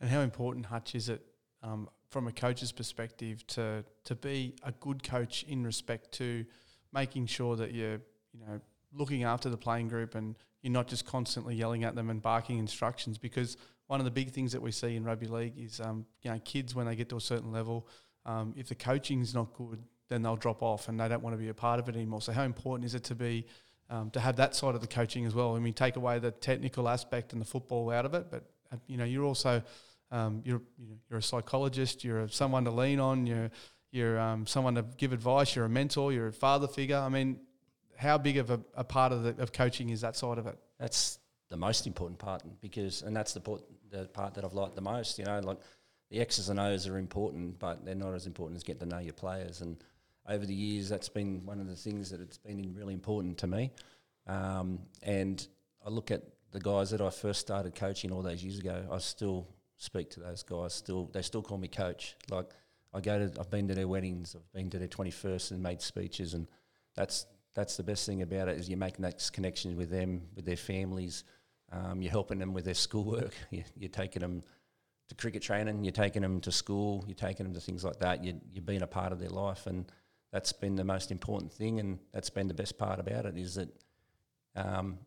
And 0.00 0.10
how 0.10 0.20
important, 0.20 0.66
Hutch, 0.66 0.94
is 0.94 1.08
it 1.08 1.24
um, 1.62 1.88
from 2.10 2.26
a 2.26 2.32
coach's 2.32 2.72
perspective 2.72 3.46
to 3.48 3.84
to 4.04 4.14
be 4.14 4.54
a 4.62 4.72
good 4.72 5.02
coach 5.02 5.44
in 5.44 5.64
respect 5.64 6.12
to 6.12 6.44
making 6.92 7.26
sure 7.26 7.56
that 7.56 7.72
you're 7.72 8.00
you 8.32 8.40
know 8.46 8.60
looking 8.92 9.22
after 9.22 9.48
the 9.48 9.56
playing 9.56 9.88
group 9.88 10.14
and 10.14 10.34
you're 10.62 10.72
not 10.72 10.88
just 10.88 11.04
constantly 11.06 11.54
yelling 11.54 11.84
at 11.84 11.94
them 11.94 12.10
and 12.10 12.22
barking 12.22 12.58
instructions 12.58 13.18
because 13.18 13.56
one 13.86 14.00
of 14.00 14.04
the 14.04 14.10
big 14.10 14.30
things 14.30 14.52
that 14.52 14.62
we 14.62 14.72
see 14.72 14.96
in 14.96 15.04
rugby 15.04 15.26
league 15.26 15.52
is 15.58 15.80
um, 15.80 16.06
you 16.22 16.30
know 16.30 16.38
kids 16.44 16.74
when 16.74 16.86
they 16.86 16.96
get 16.96 17.08
to 17.08 17.16
a 17.16 17.20
certain 17.20 17.52
level 17.52 17.86
um, 18.24 18.54
if 18.56 18.68
the 18.68 18.74
coaching's 18.74 19.34
not 19.34 19.52
good 19.52 19.82
then 20.08 20.22
they'll 20.22 20.36
drop 20.36 20.62
off 20.62 20.88
and 20.88 20.98
they 20.98 21.08
don't 21.08 21.22
want 21.22 21.34
to 21.34 21.38
be 21.38 21.48
a 21.48 21.54
part 21.54 21.80
of 21.80 21.88
it 21.88 21.96
anymore. 21.96 22.20
So 22.22 22.32
how 22.32 22.44
important 22.44 22.86
is 22.86 22.94
it 22.94 23.04
to 23.04 23.14
be 23.14 23.46
um, 23.90 24.10
to 24.10 24.20
have 24.20 24.36
that 24.36 24.54
side 24.54 24.74
of 24.74 24.80
the 24.80 24.86
coaching 24.86 25.26
as 25.26 25.34
well? 25.34 25.56
I 25.56 25.58
mean, 25.58 25.74
take 25.74 25.96
away 25.96 26.18
the 26.18 26.30
technical 26.30 26.88
aspect 26.88 27.32
and 27.32 27.40
the 27.40 27.46
football 27.46 27.90
out 27.90 28.04
of 28.04 28.14
it, 28.14 28.26
but 28.30 28.44
uh, 28.72 28.76
you 28.86 28.96
know, 28.96 29.04
you're 29.04 29.24
also 29.24 29.62
um, 30.10 30.42
you're 30.44 30.62
you're 31.08 31.18
a 31.18 31.22
psychologist, 31.22 32.04
you're 32.04 32.28
someone 32.28 32.64
to 32.64 32.70
lean 32.70 33.00
on, 33.00 33.26
you're 33.26 33.50
you're 33.90 34.18
um, 34.18 34.46
someone 34.46 34.74
to 34.74 34.84
give 34.96 35.12
advice, 35.12 35.56
you're 35.56 35.64
a 35.64 35.70
mentor, 35.70 36.12
you're 36.12 36.28
a 36.28 36.32
father 36.32 36.68
figure. 36.68 36.96
I 36.96 37.08
mean, 37.08 37.40
how 37.96 38.18
big 38.18 38.36
of 38.36 38.50
a, 38.50 38.60
a 38.74 38.84
part 38.84 39.12
of 39.12 39.22
the, 39.22 39.42
of 39.42 39.52
coaching 39.52 39.90
is 39.90 40.02
that 40.02 40.16
side 40.16 40.38
of 40.38 40.46
it? 40.46 40.58
That's 40.78 41.18
the 41.48 41.56
most 41.56 41.86
important 41.86 42.18
part 42.18 42.42
because, 42.60 43.02
and 43.02 43.16
that's 43.16 43.32
the 43.32 43.40
part, 43.40 43.62
the 43.90 44.04
part 44.06 44.34
that 44.34 44.44
I've 44.44 44.52
liked 44.52 44.74
the 44.74 44.82
most. 44.82 45.18
You 45.18 45.24
know, 45.24 45.40
like 45.40 45.58
the 46.10 46.20
X's 46.20 46.48
and 46.48 46.60
O's 46.60 46.86
are 46.86 46.98
important, 46.98 47.58
but 47.58 47.84
they're 47.84 47.94
not 47.94 48.14
as 48.14 48.26
important 48.26 48.56
as 48.56 48.62
getting 48.62 48.88
to 48.88 48.94
know 48.94 49.00
your 49.00 49.14
players 49.14 49.60
and 49.60 49.82
over 50.28 50.44
the 50.44 50.54
years, 50.54 50.88
that's 50.88 51.08
been 51.08 51.44
one 51.44 51.60
of 51.60 51.66
the 51.66 51.76
things 51.76 52.10
that 52.10 52.20
it's 52.20 52.38
been 52.38 52.74
really 52.76 52.94
important 52.94 53.38
to 53.38 53.46
me. 53.46 53.70
Um, 54.26 54.80
and 55.02 55.46
I 55.84 55.90
look 55.90 56.10
at 56.10 56.22
the 56.52 56.60
guys 56.60 56.90
that 56.90 57.00
I 57.00 57.10
first 57.10 57.40
started 57.40 57.74
coaching 57.74 58.12
all 58.12 58.22
those 58.22 58.44
years 58.44 58.58
ago. 58.58 58.86
I 58.90 58.98
still 58.98 59.48
speak 59.76 60.10
to 60.10 60.20
those 60.20 60.42
guys. 60.42 60.74
Still, 60.74 61.10
they 61.12 61.22
still 61.22 61.42
call 61.42 61.58
me 61.58 61.68
coach. 61.68 62.16
Like 62.30 62.50
I 62.92 63.00
go 63.00 63.28
to, 63.28 63.40
I've 63.40 63.50
been 63.50 63.68
to 63.68 63.74
their 63.74 63.88
weddings, 63.88 64.36
I've 64.36 64.52
been 64.52 64.70
to 64.70 64.78
their 64.78 64.88
twenty 64.88 65.10
first 65.10 65.50
and 65.50 65.62
made 65.62 65.80
speeches, 65.80 66.34
and 66.34 66.46
that's 66.94 67.26
that's 67.54 67.76
the 67.76 67.82
best 67.82 68.06
thing 68.06 68.22
about 68.22 68.48
it 68.48 68.58
is 68.58 68.68
you're 68.68 68.78
making 68.78 69.02
that 69.02 69.28
connection 69.32 69.76
with 69.76 69.90
them, 69.90 70.22
with 70.36 70.44
their 70.44 70.56
families. 70.56 71.24
Um, 71.72 72.00
you're 72.00 72.10
helping 72.12 72.38
them 72.38 72.54
with 72.54 72.64
their 72.64 72.74
schoolwork. 72.74 73.34
You, 73.50 73.64
you're 73.76 73.88
taking 73.88 74.20
them 74.20 74.42
to 75.08 75.14
cricket 75.14 75.42
training. 75.42 75.84
You're 75.84 75.92
taking 75.92 76.22
them 76.22 76.40
to 76.42 76.52
school. 76.52 77.04
You're 77.06 77.14
taking 77.14 77.44
them 77.44 77.54
to 77.54 77.60
things 77.60 77.84
like 77.84 77.98
that. 77.98 78.22
You, 78.24 78.40
you're 78.52 78.62
being 78.62 78.82
a 78.82 78.86
part 78.86 79.12
of 79.12 79.18
their 79.18 79.30
life, 79.30 79.66
and 79.66 79.90
that's 80.32 80.52
been 80.52 80.76
the 80.76 80.84
most 80.84 81.10
important 81.10 81.52
thing, 81.52 81.80
and 81.80 81.98
that's 82.12 82.30
been 82.30 82.48
the 82.48 82.54
best 82.54 82.78
part 82.78 83.00
about 83.00 83.26
it 83.26 83.36
is 83.36 83.54
that 83.54 83.68
um, 84.56 84.98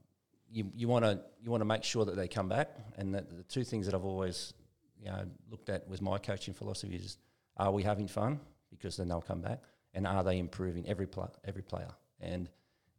you 0.51 0.87
want 0.87 1.05
to 1.05 1.19
you 1.41 1.49
want 1.49 1.61
to 1.61 1.65
make 1.65 1.83
sure 1.83 2.05
that 2.05 2.15
they 2.15 2.27
come 2.27 2.49
back, 2.49 2.69
and 2.97 3.13
that 3.15 3.29
the 3.29 3.43
two 3.43 3.63
things 3.63 3.85
that 3.85 3.95
I've 3.95 4.05
always 4.05 4.53
you 4.99 5.09
know 5.09 5.23
looked 5.49 5.69
at 5.69 5.87
with 5.87 6.01
my 6.01 6.17
coaching 6.17 6.53
philosophy 6.53 6.95
is 6.95 7.17
are 7.57 7.71
we 7.71 7.83
having 7.83 8.07
fun 8.07 8.39
because 8.69 8.97
then 8.97 9.07
they'll 9.07 9.21
come 9.21 9.41
back, 9.41 9.61
and 9.93 10.07
are 10.07 10.23
they 10.23 10.39
improving 10.39 10.87
every 10.87 11.07
pl- 11.07 11.33
every 11.45 11.61
player, 11.61 11.91
and 12.19 12.49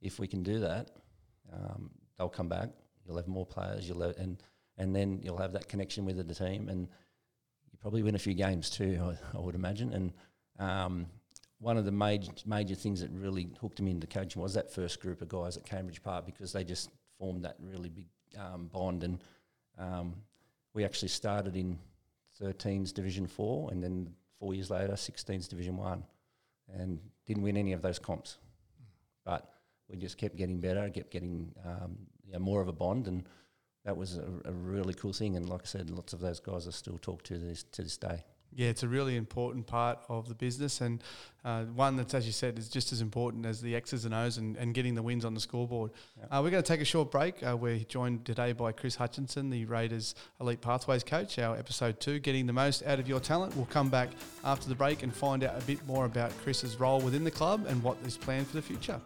if 0.00 0.18
we 0.18 0.26
can 0.26 0.42
do 0.42 0.60
that, 0.60 0.90
um, 1.52 1.90
they'll 2.18 2.28
come 2.28 2.48
back. 2.48 2.70
You'll 3.06 3.16
have 3.16 3.28
more 3.28 3.46
players. 3.46 3.88
You'll 3.88 4.02
have, 4.02 4.16
and 4.16 4.42
and 4.78 4.94
then 4.94 5.20
you'll 5.22 5.38
have 5.38 5.52
that 5.52 5.68
connection 5.68 6.04
with 6.04 6.16
the 6.26 6.34
team, 6.34 6.68
and 6.68 6.88
you 7.70 7.78
probably 7.80 8.02
win 8.02 8.14
a 8.14 8.18
few 8.18 8.34
games 8.34 8.70
too. 8.70 8.98
I, 9.02 9.36
I 9.36 9.40
would 9.40 9.54
imagine. 9.54 9.92
And 9.92 10.12
um, 10.58 11.06
one 11.62 11.76
of 11.76 11.84
the 11.84 11.92
major 11.92 12.32
major 12.44 12.74
things 12.74 13.00
that 13.00 13.10
really 13.12 13.48
hooked 13.60 13.80
me 13.80 13.92
into 13.92 14.06
coaching 14.06 14.42
was 14.42 14.54
that 14.54 14.72
first 14.72 15.00
group 15.00 15.22
of 15.22 15.28
guys 15.28 15.56
at 15.56 15.64
Cambridge 15.64 16.02
Park 16.02 16.26
because 16.26 16.52
they 16.52 16.64
just 16.64 16.90
formed 17.18 17.44
that 17.44 17.56
really 17.60 17.88
big 17.88 18.06
um, 18.36 18.66
bond, 18.66 19.04
and 19.04 19.22
um, 19.78 20.14
we 20.74 20.84
actually 20.84 21.08
started 21.08 21.56
in 21.56 21.78
13s 22.42 22.92
Division 22.92 23.28
Four, 23.28 23.70
and 23.70 23.82
then 23.82 24.12
four 24.40 24.54
years 24.54 24.70
later, 24.70 24.94
16s 24.94 25.48
Division 25.48 25.76
One, 25.76 26.02
and 26.68 26.98
didn't 27.26 27.44
win 27.44 27.56
any 27.56 27.72
of 27.72 27.80
those 27.80 28.00
comps, 28.00 28.38
but 29.24 29.48
we 29.88 29.96
just 29.96 30.18
kept 30.18 30.34
getting 30.36 30.58
better, 30.58 30.90
kept 30.90 31.12
getting 31.12 31.52
um, 31.64 31.96
you 32.26 32.32
know, 32.32 32.40
more 32.40 32.60
of 32.60 32.66
a 32.66 32.72
bond, 32.72 33.06
and 33.06 33.24
that 33.84 33.96
was 33.96 34.16
a, 34.16 34.24
a, 34.46 34.52
really 34.52 34.94
cool 34.94 35.12
thing. 35.12 35.36
And 35.36 35.48
like 35.48 35.62
I 35.62 35.66
said, 35.66 35.90
lots 35.90 36.12
of 36.12 36.18
those 36.18 36.40
guys 36.40 36.66
I 36.66 36.72
still 36.72 36.98
talk 36.98 37.22
to 37.24 37.38
this 37.38 37.62
to 37.72 37.82
this 37.82 37.96
day. 37.96 38.24
Yeah, 38.54 38.68
it's 38.68 38.82
a 38.82 38.88
really 38.88 39.16
important 39.16 39.66
part 39.66 40.00
of 40.08 40.28
the 40.28 40.34
business, 40.34 40.82
and 40.82 41.02
uh, 41.44 41.64
one 41.64 41.96
that's, 41.96 42.12
as 42.12 42.26
you 42.26 42.32
said, 42.32 42.58
is 42.58 42.68
just 42.68 42.92
as 42.92 43.00
important 43.00 43.46
as 43.46 43.62
the 43.62 43.74
X's 43.74 44.04
and 44.04 44.14
O's 44.14 44.36
and, 44.36 44.56
and 44.56 44.74
getting 44.74 44.94
the 44.94 45.02
wins 45.02 45.24
on 45.24 45.32
the 45.32 45.40
scoreboard. 45.40 45.90
Uh, 46.30 46.40
we're 46.42 46.50
going 46.50 46.62
to 46.62 46.66
take 46.66 46.82
a 46.82 46.84
short 46.84 47.10
break. 47.10 47.42
Uh, 47.42 47.56
we're 47.56 47.78
joined 47.78 48.26
today 48.26 48.52
by 48.52 48.70
Chris 48.70 48.94
Hutchison, 48.96 49.48
the 49.48 49.64
Raiders 49.64 50.14
Elite 50.40 50.60
Pathways 50.60 51.02
coach. 51.02 51.38
Our 51.38 51.56
episode 51.56 51.98
two, 51.98 52.18
getting 52.18 52.46
the 52.46 52.52
most 52.52 52.82
out 52.84 53.00
of 53.00 53.08
your 53.08 53.20
talent. 53.20 53.56
We'll 53.56 53.66
come 53.66 53.88
back 53.88 54.10
after 54.44 54.68
the 54.68 54.74
break 54.74 55.02
and 55.02 55.14
find 55.14 55.42
out 55.44 55.60
a 55.60 55.64
bit 55.64 55.84
more 55.86 56.04
about 56.04 56.30
Chris's 56.42 56.78
role 56.78 57.00
within 57.00 57.24
the 57.24 57.30
club 57.30 57.64
and 57.66 57.82
what 57.82 57.96
is 58.04 58.18
planned 58.18 58.46
for 58.46 58.56
the 58.56 58.62
future. 58.62 59.00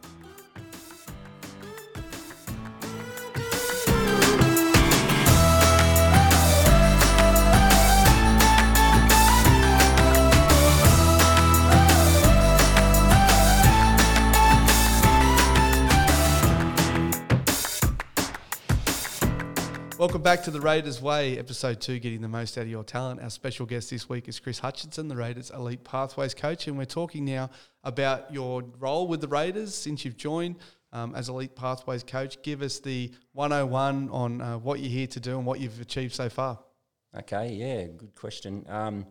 Welcome 20.06 20.22
back 20.22 20.44
to 20.44 20.52
the 20.52 20.60
Raiders 20.60 21.02
Way, 21.02 21.36
episode 21.36 21.80
two, 21.80 21.98
getting 21.98 22.20
the 22.20 22.28
most 22.28 22.56
out 22.56 22.60
of 22.60 22.68
your 22.68 22.84
talent. 22.84 23.20
Our 23.20 23.28
special 23.28 23.66
guest 23.66 23.90
this 23.90 24.08
week 24.08 24.28
is 24.28 24.38
Chris 24.38 24.60
Hutchison, 24.60 25.08
the 25.08 25.16
Raiders 25.16 25.50
Elite 25.50 25.82
Pathways 25.82 26.32
coach, 26.32 26.68
and 26.68 26.78
we're 26.78 26.84
talking 26.84 27.24
now 27.24 27.50
about 27.82 28.32
your 28.32 28.62
role 28.78 29.08
with 29.08 29.20
the 29.20 29.26
Raiders 29.26 29.74
since 29.74 30.04
you've 30.04 30.16
joined 30.16 30.60
um, 30.92 31.16
as 31.16 31.28
Elite 31.28 31.56
Pathways 31.56 32.04
coach. 32.04 32.40
Give 32.42 32.62
us 32.62 32.78
the 32.78 33.10
101 33.32 34.08
on 34.10 34.40
uh, 34.40 34.58
what 34.58 34.78
you're 34.78 34.92
here 34.92 35.08
to 35.08 35.18
do 35.18 35.38
and 35.38 35.44
what 35.44 35.58
you've 35.58 35.80
achieved 35.80 36.14
so 36.14 36.28
far. 36.28 36.60
Okay, 37.18 37.54
yeah, 37.54 37.86
good 37.86 38.14
question. 38.14 38.64
Um, 38.68 39.06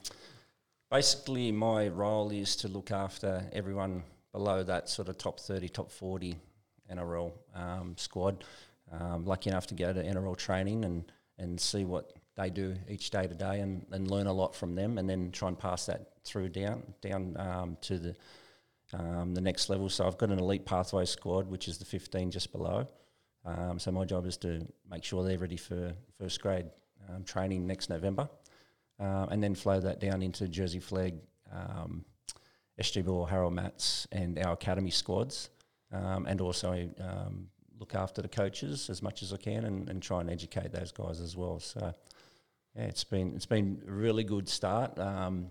basically, 0.90 1.52
my 1.52 1.90
role 1.90 2.32
is 2.32 2.56
to 2.56 2.70
look 2.70 2.92
after 2.92 3.46
everyone 3.52 4.04
below 4.32 4.64
that 4.64 4.88
sort 4.88 5.10
of 5.10 5.18
top 5.18 5.42
30, 5.42 5.68
top 5.68 5.92
40 5.92 6.38
NRL 6.90 7.34
um, 7.54 7.96
squad 7.98 8.46
um, 8.92 9.26
lucky 9.26 9.50
enough 9.50 9.68
to 9.68 9.76
go 9.76 9.92
to 9.94 10.04
NRL 10.04 10.38
training 10.38 10.86
and, 10.86 11.12
and 11.38 11.60
see 11.60 11.86
what 11.86 12.14
they 12.36 12.50
do 12.50 12.76
each 12.90 13.10
day 13.10 13.28
to 13.28 13.34
day 13.34 13.60
and, 13.62 13.86
and 13.92 14.10
learn 14.12 14.28
a 14.28 14.34
lot 14.34 14.56
from 14.56 14.76
them 14.76 14.98
and 14.98 15.10
then 15.10 15.32
try 15.32 15.48
and 15.48 15.58
pass 15.58 15.86
that 15.86 16.12
through 16.24 16.50
down 16.50 16.84
down 17.02 17.36
um, 17.38 17.78
to 17.82 17.98
the 17.98 18.16
um, 18.94 19.34
the 19.34 19.42
next 19.42 19.70
level. 19.70 19.90
So 19.90 20.06
I've 20.06 20.18
got 20.18 20.30
an 20.30 20.40
elite 20.40 20.66
pathway 20.66 21.06
squad, 21.06 21.48
which 21.48 21.68
is 21.68 21.78
the 21.78 21.86
15 21.86 22.32
just 22.32 22.52
below. 22.52 22.88
Um, 23.44 23.80
so 23.80 23.92
my 23.92 24.06
job 24.06 24.26
is 24.26 24.38
to 24.38 24.66
make 24.90 25.04
sure 25.04 25.24
they're 25.24 25.38
ready 25.38 25.58
for 25.58 25.94
first 26.18 26.42
grade 26.42 26.68
um, 27.10 27.24
training 27.24 27.66
next 27.68 27.90
November, 27.90 28.30
and 29.00 29.44
then 29.44 29.56
flow 29.56 29.80
that 29.80 30.00
down 30.00 30.22
into 30.22 30.48
Jersey 30.48 30.80
Flegg, 30.80 31.16
um, 31.52 32.06
Ball, 33.04 33.26
Harold 33.26 33.54
Matts, 33.54 34.08
and 34.12 34.38
our 34.40 34.54
academy 34.54 34.92
squads, 34.92 35.50
um, 35.92 36.26
and 36.26 36.42
also 36.42 36.90
um, 37.00 37.48
look 37.80 37.96
after 37.96 38.22
the 38.22 38.28
coaches 38.28 38.90
as 38.90 39.02
much 39.02 39.22
as 39.22 39.34
I 39.34 39.38
can 39.38 39.66
and, 39.66 39.90
and 39.90 40.02
try 40.02 40.22
and 40.22 40.30
educate 40.30 40.72
those 40.72 40.92
guys 40.92 41.20
as 41.20 41.36
well. 41.36 41.60
So 41.60 41.94
yeah, 42.76 42.84
it's 42.84 43.04
been 43.04 43.34
it's 43.36 43.46
been 43.46 43.82
a 43.88 43.92
really 43.92 44.24
good 44.24 44.48
start. 44.48 44.98
Um, 45.00 45.48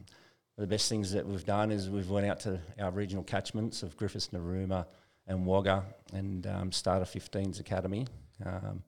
the 0.57 0.67
best 0.67 0.89
things 0.89 1.13
that 1.13 1.27
we've 1.27 1.45
done 1.45 1.73
is 1.73 1.91
we've 1.91 2.11
went 2.11 2.27
out 2.27 2.41
to 2.41 2.61
our 2.79 2.91
regional 2.91 3.25
catchments 3.25 3.83
of 3.83 3.97
Griffiths, 3.97 4.29
Narooma, 4.29 4.87
and 5.27 5.45
Wagga, 5.47 5.85
and 6.13 6.47
um, 6.47 6.71
started 6.71 7.07
15s 7.07 7.59
Academy. 7.61 8.07
Um, 8.45 8.83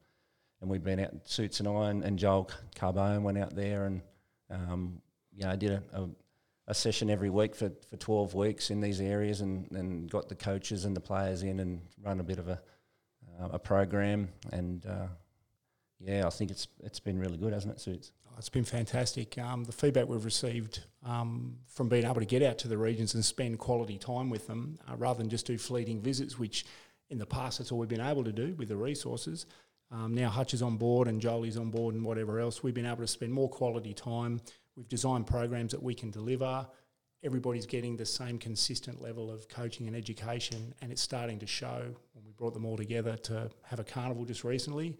and 0.61 0.71
we've 0.71 0.85
been 0.85 1.01
out, 1.01 1.13
Suits 1.25 1.61
and 1.61 1.69
I, 1.69 1.91
and, 1.91 2.05
and 2.05 2.19
Joel 2.19 2.51
Carbone 2.77 3.23
went 3.23 3.39
out 3.39 3.55
there 3.55 3.87
and, 3.87 4.01
um, 4.51 5.01
you 5.33 5.45
know, 5.45 5.57
did 5.57 5.73
a, 5.73 5.83
a, 5.93 6.09
a, 6.69 6.75
session 6.75 7.11
every 7.11 7.31
week 7.31 7.55
for, 7.55 7.71
for 7.91 7.97
12 7.97 8.35
weeks 8.35 8.71
in 8.71 8.81
these 8.81 9.01
areas 9.01 9.41
and, 9.41 9.71
and 9.73 10.11
got 10.11 10.29
the 10.29 10.35
coaches 10.35 10.85
and 10.85 10.97
the 10.97 11.01
players 11.01 11.43
in 11.43 11.61
and 11.61 11.81
run 12.03 12.21
a 12.21 12.25
bit 12.25 12.39
of 12.39 12.49
a, 12.49 12.61
uh, 13.41 13.49
a 13.53 13.59
program, 13.59 14.29
and 14.53 14.85
uh, 14.87 15.07
yeah, 16.01 16.27
I 16.27 16.31
think 16.31 16.51
it's 16.51 16.69
it's 16.83 17.01
been 17.01 17.19
really 17.19 17.37
good, 17.37 17.53
hasn't 17.53 17.75
it, 17.75 17.81
Suits? 17.81 18.13
Oh, 18.29 18.35
it's 18.39 18.49
been 18.49 18.65
fantastic. 18.65 19.39
Um, 19.39 19.65
the 19.65 19.73
feedback 19.73 20.09
we've 20.09 20.25
received 20.25 20.81
um, 21.05 21.57
from 21.67 21.89
being 21.89 22.05
able 22.05 22.21
to 22.21 22.27
get 22.27 22.43
out 22.43 22.59
to 22.59 22.69
the 22.69 22.79
regions 22.79 23.15
and 23.15 23.25
spend 23.25 23.59
quality 23.59 23.99
time 23.99 24.31
with 24.31 24.47
them, 24.47 24.79
uh, 24.91 24.97
rather 24.97 25.19
than 25.19 25.31
just 25.31 25.47
do 25.47 25.59
fleeting 25.59 26.01
visits, 26.01 26.39
which 26.39 26.67
in 27.11 27.19
the 27.19 27.27
past 27.27 27.59
that's 27.59 27.73
all 27.73 27.79
we've 27.79 27.89
been 27.89 28.01
able 28.01 28.25
to 28.25 28.33
do 28.33 28.55
with 28.59 28.69
the 28.69 28.77
resources. 28.77 29.47
Um, 29.91 30.15
now 30.15 30.29
Hutch 30.29 30.53
is 30.53 30.63
on 30.63 30.77
board 30.77 31.07
and 31.07 31.21
Jolie's 31.21 31.57
on 31.57 31.71
board 31.71 31.95
and 31.95 32.05
whatever 32.05 32.41
else. 32.41 32.63
We've 32.63 32.75
been 32.75 32.87
able 32.87 32.97
to 32.99 33.07
spend 33.07 33.33
more 33.33 33.49
quality 33.49 33.95
time. 33.95 34.41
We've 34.75 34.89
designed 34.89 35.27
programs 35.27 35.73
that 35.73 35.83
we 35.83 35.95
can 35.95 36.11
deliver 36.11 36.67
everybody's 37.27 37.67
getting 37.67 37.97
the 37.97 38.07
same 38.07 38.39
consistent 38.39 39.03
level 39.03 39.31
of 39.31 39.49
coaching 39.49 39.89
and 39.89 39.97
education, 39.97 40.73
and 40.81 40.93
it's 40.93 41.03
starting 41.03 41.39
to 41.41 41.47
show. 41.47 41.83
When 42.15 42.25
we 42.25 42.33
brought 42.33 42.55
them 42.55 42.65
all 42.65 42.77
together 42.77 43.17
to 43.25 43.51
have 43.65 43.81
a 43.81 43.85
carnival 43.85 44.25
just 44.25 44.45
recently, 44.45 44.97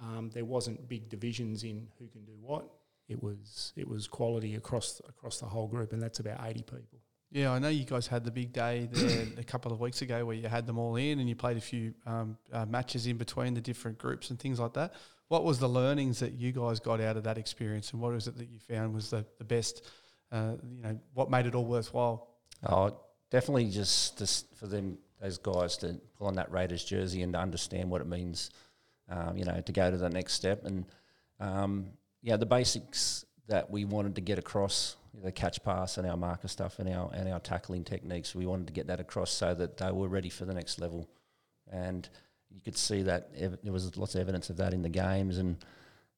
um, 0.00 0.30
there 0.32 0.44
wasn't 0.44 0.88
big 0.88 1.08
divisions 1.08 1.64
in 1.64 1.88
who 1.98 2.06
can 2.06 2.24
do 2.24 2.32
what. 2.40 2.68
It 3.08 3.22
was 3.22 3.72
it 3.76 3.88
was 3.88 4.06
quality 4.06 4.54
across 4.54 5.00
across 5.08 5.40
the 5.40 5.46
whole 5.46 5.66
group, 5.66 5.92
and 5.92 6.00
that's 6.00 6.20
about 6.20 6.46
eighty 6.46 6.62
people. 6.62 7.00
Yeah, 7.32 7.52
I 7.52 7.58
know 7.58 7.68
you 7.68 7.86
guys 7.86 8.06
had 8.06 8.24
the 8.24 8.30
big 8.30 8.52
day 8.52 8.88
there 8.92 9.26
a 9.38 9.44
couple 9.44 9.72
of 9.72 9.80
weeks 9.80 10.02
ago 10.02 10.26
where 10.26 10.36
you 10.36 10.48
had 10.48 10.66
them 10.66 10.78
all 10.78 10.96
in 10.96 11.18
and 11.18 11.28
you 11.28 11.34
played 11.34 11.56
a 11.56 11.62
few 11.62 11.94
um, 12.04 12.36
uh, 12.52 12.66
matches 12.66 13.06
in 13.06 13.16
between 13.16 13.54
the 13.54 13.60
different 13.60 13.96
groups 13.96 14.28
and 14.28 14.38
things 14.38 14.60
like 14.60 14.74
that. 14.74 14.92
What 15.28 15.44
was 15.44 15.58
the 15.58 15.68
learnings 15.68 16.18
that 16.20 16.34
you 16.34 16.52
guys 16.52 16.78
got 16.78 17.00
out 17.00 17.16
of 17.16 17.24
that 17.24 17.38
experience, 17.38 17.92
and 17.92 18.02
what 18.02 18.12
was 18.12 18.28
it 18.28 18.36
that 18.36 18.50
you 18.50 18.58
found 18.58 18.94
was 18.94 19.08
the, 19.08 19.24
the 19.38 19.44
best 19.44 19.82
uh, 20.32 20.54
you 20.76 20.82
know, 20.82 20.98
what 21.14 21.30
made 21.30 21.46
it 21.46 21.54
all 21.54 21.64
worthwhile? 21.64 22.28
Oh, 22.66 22.96
definitely 23.30 23.68
just, 23.68 24.18
for 24.56 24.66
them, 24.66 24.98
those 25.20 25.38
guys 25.38 25.76
to 25.78 26.00
pull 26.16 26.26
on 26.26 26.34
that 26.34 26.50
Raiders 26.50 26.84
jersey 26.84 27.22
and 27.22 27.32
to 27.34 27.38
understand 27.38 27.90
what 27.90 28.00
it 28.00 28.08
means, 28.08 28.50
um, 29.08 29.36
you 29.36 29.44
know, 29.44 29.60
to 29.60 29.72
go 29.72 29.90
to 29.90 29.96
the 29.96 30.08
next 30.08 30.32
step. 30.32 30.64
And, 30.64 30.86
um, 31.38 31.90
yeah, 32.22 32.36
the 32.36 32.46
basics 32.46 33.24
that 33.46 33.70
we 33.70 33.84
wanted 33.84 34.14
to 34.14 34.20
get 34.20 34.38
across, 34.38 34.96
the 35.22 35.30
catch 35.30 35.62
pass 35.62 35.98
and 35.98 36.08
our 36.08 36.16
marker 36.16 36.48
stuff 36.48 36.78
and 36.78 36.88
our, 36.88 37.10
and 37.12 37.28
our 37.28 37.40
tackling 37.40 37.84
techniques, 37.84 38.34
we 38.34 38.46
wanted 38.46 38.66
to 38.66 38.72
get 38.72 38.86
that 38.86 39.00
across 39.00 39.30
so 39.30 39.54
that 39.54 39.76
they 39.76 39.92
were 39.92 40.08
ready 40.08 40.30
for 40.30 40.44
the 40.44 40.54
next 40.54 40.80
level. 40.80 41.08
And 41.70 42.08
you 42.50 42.60
could 42.60 42.76
see 42.76 43.02
that 43.02 43.30
ev- 43.36 43.58
there 43.62 43.72
was 43.72 43.96
lots 43.96 44.14
of 44.14 44.20
evidence 44.20 44.50
of 44.50 44.56
that 44.56 44.72
in 44.72 44.82
the 44.82 44.88
games 44.88 45.38
and– 45.38 45.56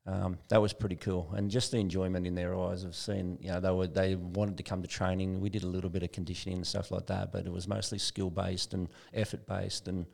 um, 0.06 0.38
that 0.49 0.61
was 0.61 0.75
pretty 0.75 0.96
cool, 0.96 1.32
and 1.34 1.50
just 1.50 1.70
the 1.70 1.78
enjoyment 1.78 2.26
in 2.26 2.34
their 2.34 2.54
eyes 2.58 2.84
of 2.84 2.94
seeing, 2.94 3.38
you 3.40 3.49
know, 3.49 3.61
they 3.61 3.70
were 3.70 3.87
they 3.87 4.16
wanted 4.16 4.58
to 4.58 4.62
come 4.62 4.82
to 4.82 4.88
training. 4.88 5.40
We 5.40 5.49
did 5.49 5.62
a 5.62 5.66
little 5.66 5.88
bit 5.88 6.02
of 6.02 6.12
conditioning 6.12 6.58
and 6.58 6.66
stuff 6.66 6.90
like 6.90 7.06
that, 7.06 7.32
but 7.32 7.46
it 7.46 7.52
was 7.52 7.66
mostly 7.66 7.99
skill 7.99 8.28
based 8.28 8.75
and 8.75 8.88
effort 9.14 9.46
based, 9.46 9.88
and 9.88 10.04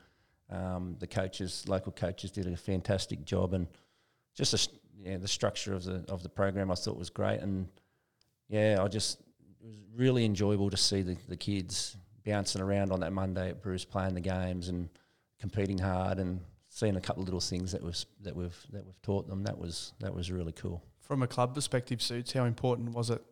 um, 0.48 0.94
the 1.00 1.08
coaches, 1.08 1.64
local 1.66 1.90
coaches, 1.90 2.30
did 2.30 2.46
a 2.46 2.56
fantastic 2.56 3.24
job, 3.24 3.52
and 3.52 3.66
just 4.36 4.78
a, 5.04 5.16
the 5.16 5.26
structure 5.26 5.74
of 5.74 5.82
the 5.82 6.04
of 6.08 6.22
the 6.22 6.28
program 6.28 6.70
I 6.70 6.76
thought 6.76 6.96
was 6.96 7.10
great, 7.10 7.40
and 7.40 7.66
yeah, 8.48 8.78
I 8.80 8.86
just 8.86 9.20
it 9.60 9.66
was 9.66 9.76
really 9.96 10.24
enjoyable 10.24 10.70
to 10.70 10.76
see 10.76 11.02
the, 11.02 11.16
the 11.28 11.36
kids 11.36 11.96
bouncing 12.24 12.62
around 12.62 12.92
on 12.92 13.00
that 13.00 13.12
Monday 13.12 13.50
at 13.50 13.60
Bruce 13.60 13.84
playing 13.84 14.14
the 14.14 14.20
games 14.20 14.68
and 14.68 14.88
competing 15.40 15.78
hard 15.78 16.18
and 16.18 16.40
seen 16.70 16.96
a 16.96 17.00
couple 17.00 17.22
of 17.22 17.28
little 17.28 17.40
things 17.40 17.72
that 17.72 17.82
was 17.82 18.06
that 18.22 18.34
we've 18.34 18.56
that 18.72 18.86
we've 18.86 19.02
taught 19.02 19.28
them. 19.28 19.42
That 19.42 19.58
was 19.58 19.92
that 20.00 20.14
was 20.14 20.30
really 20.30 20.52
cool. 20.52 20.82
From 21.00 21.22
a 21.22 21.26
club 21.26 21.54
perspective, 21.54 22.00
suits. 22.00 22.32
How 22.32 22.44
important 22.44 22.92
was 22.92 23.10
it 23.10 23.22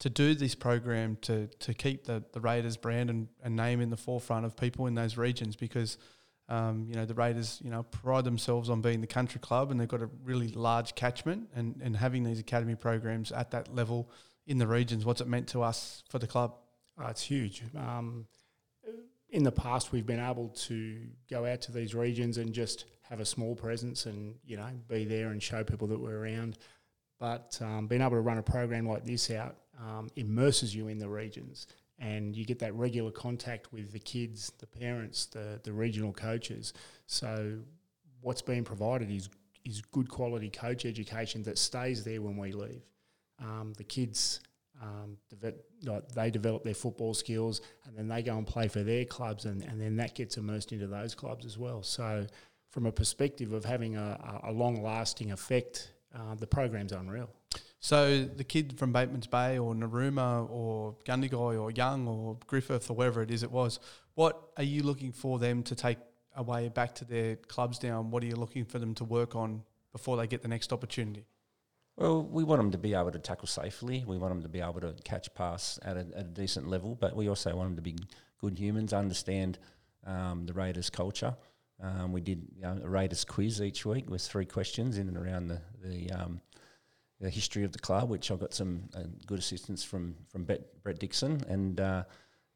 to 0.00 0.10
do 0.10 0.34
this 0.34 0.54
program 0.54 1.16
to 1.22 1.46
to 1.46 1.74
keep 1.74 2.04
the 2.04 2.24
the 2.32 2.40
Raiders 2.40 2.76
brand 2.76 3.10
and, 3.10 3.28
and 3.44 3.54
name 3.54 3.80
in 3.80 3.90
the 3.90 3.96
forefront 3.96 4.44
of 4.44 4.56
people 4.56 4.86
in 4.86 4.94
those 4.94 5.16
regions 5.16 5.54
because. 5.54 5.98
Um, 6.48 6.86
you 6.88 6.96
know 6.96 7.04
the 7.04 7.14
Raiders, 7.14 7.60
you 7.62 7.70
know, 7.70 7.84
pride 7.84 8.24
themselves 8.24 8.70
on 8.70 8.80
being 8.80 9.00
the 9.00 9.06
country 9.06 9.38
club, 9.38 9.70
and 9.70 9.78
they've 9.78 9.86
got 9.86 10.02
a 10.02 10.10
really 10.24 10.48
large 10.48 10.96
catchment, 10.96 11.48
and, 11.54 11.80
and 11.80 11.96
having 11.96 12.24
these 12.24 12.40
academy 12.40 12.74
programs 12.74 13.30
at 13.30 13.52
that 13.52 13.72
level 13.72 14.10
in 14.48 14.58
the 14.58 14.66
regions. 14.66 15.04
What's 15.04 15.20
it 15.20 15.28
meant 15.28 15.46
to 15.50 15.62
us 15.62 16.02
for 16.08 16.18
the 16.18 16.26
club? 16.26 16.56
Oh, 16.98 17.06
it's 17.06 17.22
huge. 17.22 17.62
Um, 17.76 18.26
in 19.30 19.44
the 19.44 19.52
past, 19.52 19.92
we've 19.92 20.06
been 20.06 20.20
able 20.20 20.48
to 20.48 21.00
go 21.30 21.46
out 21.46 21.60
to 21.62 21.72
these 21.72 21.94
regions 21.94 22.38
and 22.38 22.52
just 22.52 22.86
have 23.02 23.20
a 23.20 23.24
small 23.24 23.54
presence 23.54 24.06
and 24.06 24.34
you 24.44 24.56
know 24.56 24.68
be 24.88 25.04
there 25.04 25.28
and 25.28 25.42
show 25.42 25.64
people 25.64 25.86
that 25.88 26.00
we're 26.00 26.18
around. 26.18 26.58
But 27.18 27.58
um, 27.60 27.86
being 27.86 28.00
able 28.00 28.12
to 28.12 28.20
run 28.20 28.38
a 28.38 28.42
program 28.42 28.88
like 28.88 29.04
this 29.04 29.30
out 29.30 29.56
um, 29.78 30.08
immerses 30.16 30.74
you 30.74 30.88
in 30.88 30.98
the 30.98 31.08
regions, 31.08 31.66
and 31.98 32.34
you 32.34 32.44
get 32.44 32.58
that 32.60 32.74
regular 32.74 33.10
contact 33.10 33.72
with 33.72 33.92
the 33.92 33.98
kids, 33.98 34.52
the 34.58 34.66
parents, 34.66 35.26
the 35.26 35.60
the 35.62 35.72
regional 35.72 36.12
coaches. 36.12 36.72
So 37.06 37.58
what's 38.20 38.42
being 38.42 38.64
provided 38.64 39.10
is 39.10 39.28
is 39.64 39.82
good 39.82 40.08
quality 40.08 40.48
coach 40.48 40.84
education 40.86 41.42
that 41.44 41.58
stays 41.58 42.04
there 42.04 42.22
when 42.22 42.36
we 42.36 42.52
leave. 42.52 42.82
Um, 43.38 43.72
the 43.76 43.84
kids 43.84 44.40
um, 44.82 45.16
they 46.14 46.30
develop 46.30 46.64
their 46.64 46.74
football 46.74 47.12
skills 47.12 47.60
and 47.86 47.96
then 47.96 48.08
they 48.08 48.22
go 48.22 48.36
and 48.36 48.46
play 48.46 48.68
for 48.68 48.82
their 48.82 49.04
clubs 49.04 49.44
and, 49.44 49.62
and 49.62 49.80
then 49.80 49.96
that 49.96 50.14
gets 50.14 50.36
immersed 50.36 50.72
into 50.72 50.86
those 50.86 51.14
clubs 51.14 51.44
as 51.44 51.58
well. 51.58 51.82
So 51.82 52.26
from 52.70 52.86
a 52.86 52.92
perspective 52.92 53.52
of 53.52 53.64
having 53.64 53.96
a, 53.96 54.40
a 54.44 54.52
long 54.52 54.82
lasting 54.82 55.32
effect, 55.32 55.92
uh, 56.14 56.34
the 56.34 56.46
program's 56.46 56.92
unreal. 56.92 57.28
So 57.80 58.24
the 58.24 58.44
kid 58.44 58.78
from 58.78 58.92
Batemans 58.92 59.28
Bay 59.28 59.58
or 59.58 59.74
Narooma 59.74 60.48
or 60.50 60.96
Gundagai 61.04 61.60
or 61.60 61.70
Young 61.70 62.06
or 62.06 62.36
Griffith 62.46 62.90
or 62.90 62.94
wherever 62.94 63.22
it 63.22 63.30
is 63.30 63.42
it 63.42 63.50
was, 63.50 63.80
what 64.14 64.50
are 64.56 64.62
you 64.64 64.82
looking 64.82 65.12
for 65.12 65.38
them 65.38 65.62
to 65.64 65.74
take 65.74 65.98
away 66.36 66.68
back 66.68 66.94
to 66.96 67.04
their 67.04 67.36
clubs 67.36 67.82
now? 67.82 68.02
What 68.02 68.22
are 68.22 68.26
you 68.26 68.36
looking 68.36 68.64
for 68.64 68.78
them 68.78 68.94
to 68.96 69.04
work 69.04 69.34
on 69.34 69.62
before 69.92 70.16
they 70.16 70.26
get 70.26 70.42
the 70.42 70.48
next 70.48 70.72
opportunity? 70.72 71.24
Well, 71.96 72.22
we 72.22 72.44
want 72.44 72.60
them 72.60 72.70
to 72.70 72.78
be 72.78 72.94
able 72.94 73.12
to 73.12 73.18
tackle 73.18 73.46
safely. 73.46 74.04
We 74.06 74.16
want 74.16 74.32
them 74.32 74.42
to 74.42 74.48
be 74.48 74.60
able 74.60 74.80
to 74.80 74.94
catch 75.04 75.32
pass 75.34 75.78
at 75.82 75.96
a, 75.96 76.06
at 76.16 76.20
a 76.20 76.22
decent 76.24 76.68
level, 76.68 76.94
but 76.94 77.14
we 77.14 77.28
also 77.28 77.54
want 77.54 77.68
them 77.68 77.76
to 77.76 77.82
be 77.82 77.96
good 78.40 78.58
humans, 78.58 78.92
understand 78.92 79.58
um, 80.06 80.46
the 80.46 80.54
Raiders 80.54 80.88
culture. 80.88 81.36
Um, 81.82 82.12
we 82.12 82.20
did 82.20 82.46
you 82.56 82.62
know, 82.62 82.78
a 82.82 82.88
Raiders 82.88 83.24
quiz 83.24 83.60
each 83.60 83.84
week 83.84 84.08
with 84.08 84.22
three 84.22 84.46
questions 84.46 84.98
in 84.98 85.08
and 85.08 85.16
around 85.16 85.48
the 85.48 85.60
the, 85.82 86.10
um, 86.10 86.40
the 87.20 87.30
history 87.30 87.64
of 87.64 87.72
the 87.72 87.78
club, 87.78 88.08
which 88.08 88.30
I 88.30 88.36
got 88.36 88.54
some 88.54 88.88
uh, 88.94 89.02
good 89.26 89.38
assistance 89.38 89.84
from 89.84 90.14
from 90.30 90.44
Bet, 90.44 90.82
Brett 90.82 90.98
Dixon 90.98 91.42
and. 91.48 91.80
Uh, 91.80 92.04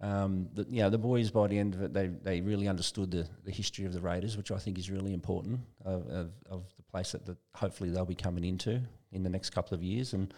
um, 0.01 0.49
the, 0.53 0.65
the 0.65 0.99
boys 0.99 1.31
by 1.31 1.47
the 1.47 1.59
end 1.59 1.75
of 1.75 1.81
it, 1.81 1.95
they, 1.95 2.09
they 2.09 2.41
really 2.41 2.69
understood 2.69 3.11
the, 3.11 3.27
the 3.45 3.51
history 3.51 3.87
of 3.87 3.95
the 3.95 4.01
Raiders, 4.01 4.37
which 4.37 4.51
I 4.51 4.59
think 4.59 4.77
is 4.77 4.91
really 4.91 5.15
important 5.15 5.61
of, 5.85 6.07
of, 6.09 6.31
of 6.51 6.65
the 6.77 6.83
place 6.83 7.13
that 7.13 7.25
the, 7.25 7.39
hopefully 7.55 7.89
they'll 7.89 8.05
be 8.05 8.15
coming 8.15 8.45
into 8.45 8.83
in 9.15 9.23
the 9.23 9.31
next 9.31 9.51
couple 9.51 9.75
of 9.75 9.83
years. 9.83 10.13
And 10.13 10.33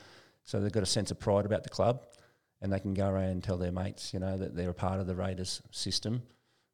so 0.45 0.61
they've 0.61 0.73
got 0.73 0.83
a 0.83 0.87
sense 0.87 1.11
of 1.11 1.18
pride 1.18 1.47
about 1.47 1.64
the 1.64 1.71
club 1.71 2.06
and 2.62 2.73
they 2.73 2.78
can 2.78 2.95
go 2.95 3.09
around 3.09 3.30
and 3.30 3.42
tell 3.42 3.56
their 3.56 3.73
mates, 3.73 4.14
you 4.14 4.21
know, 4.21 4.37
that 4.37 4.54
they're 4.54 4.71
a 4.71 4.75
part 4.75 5.00
of 5.00 5.06
the 5.06 5.14
Raiders 5.14 5.61
system. 5.71 6.23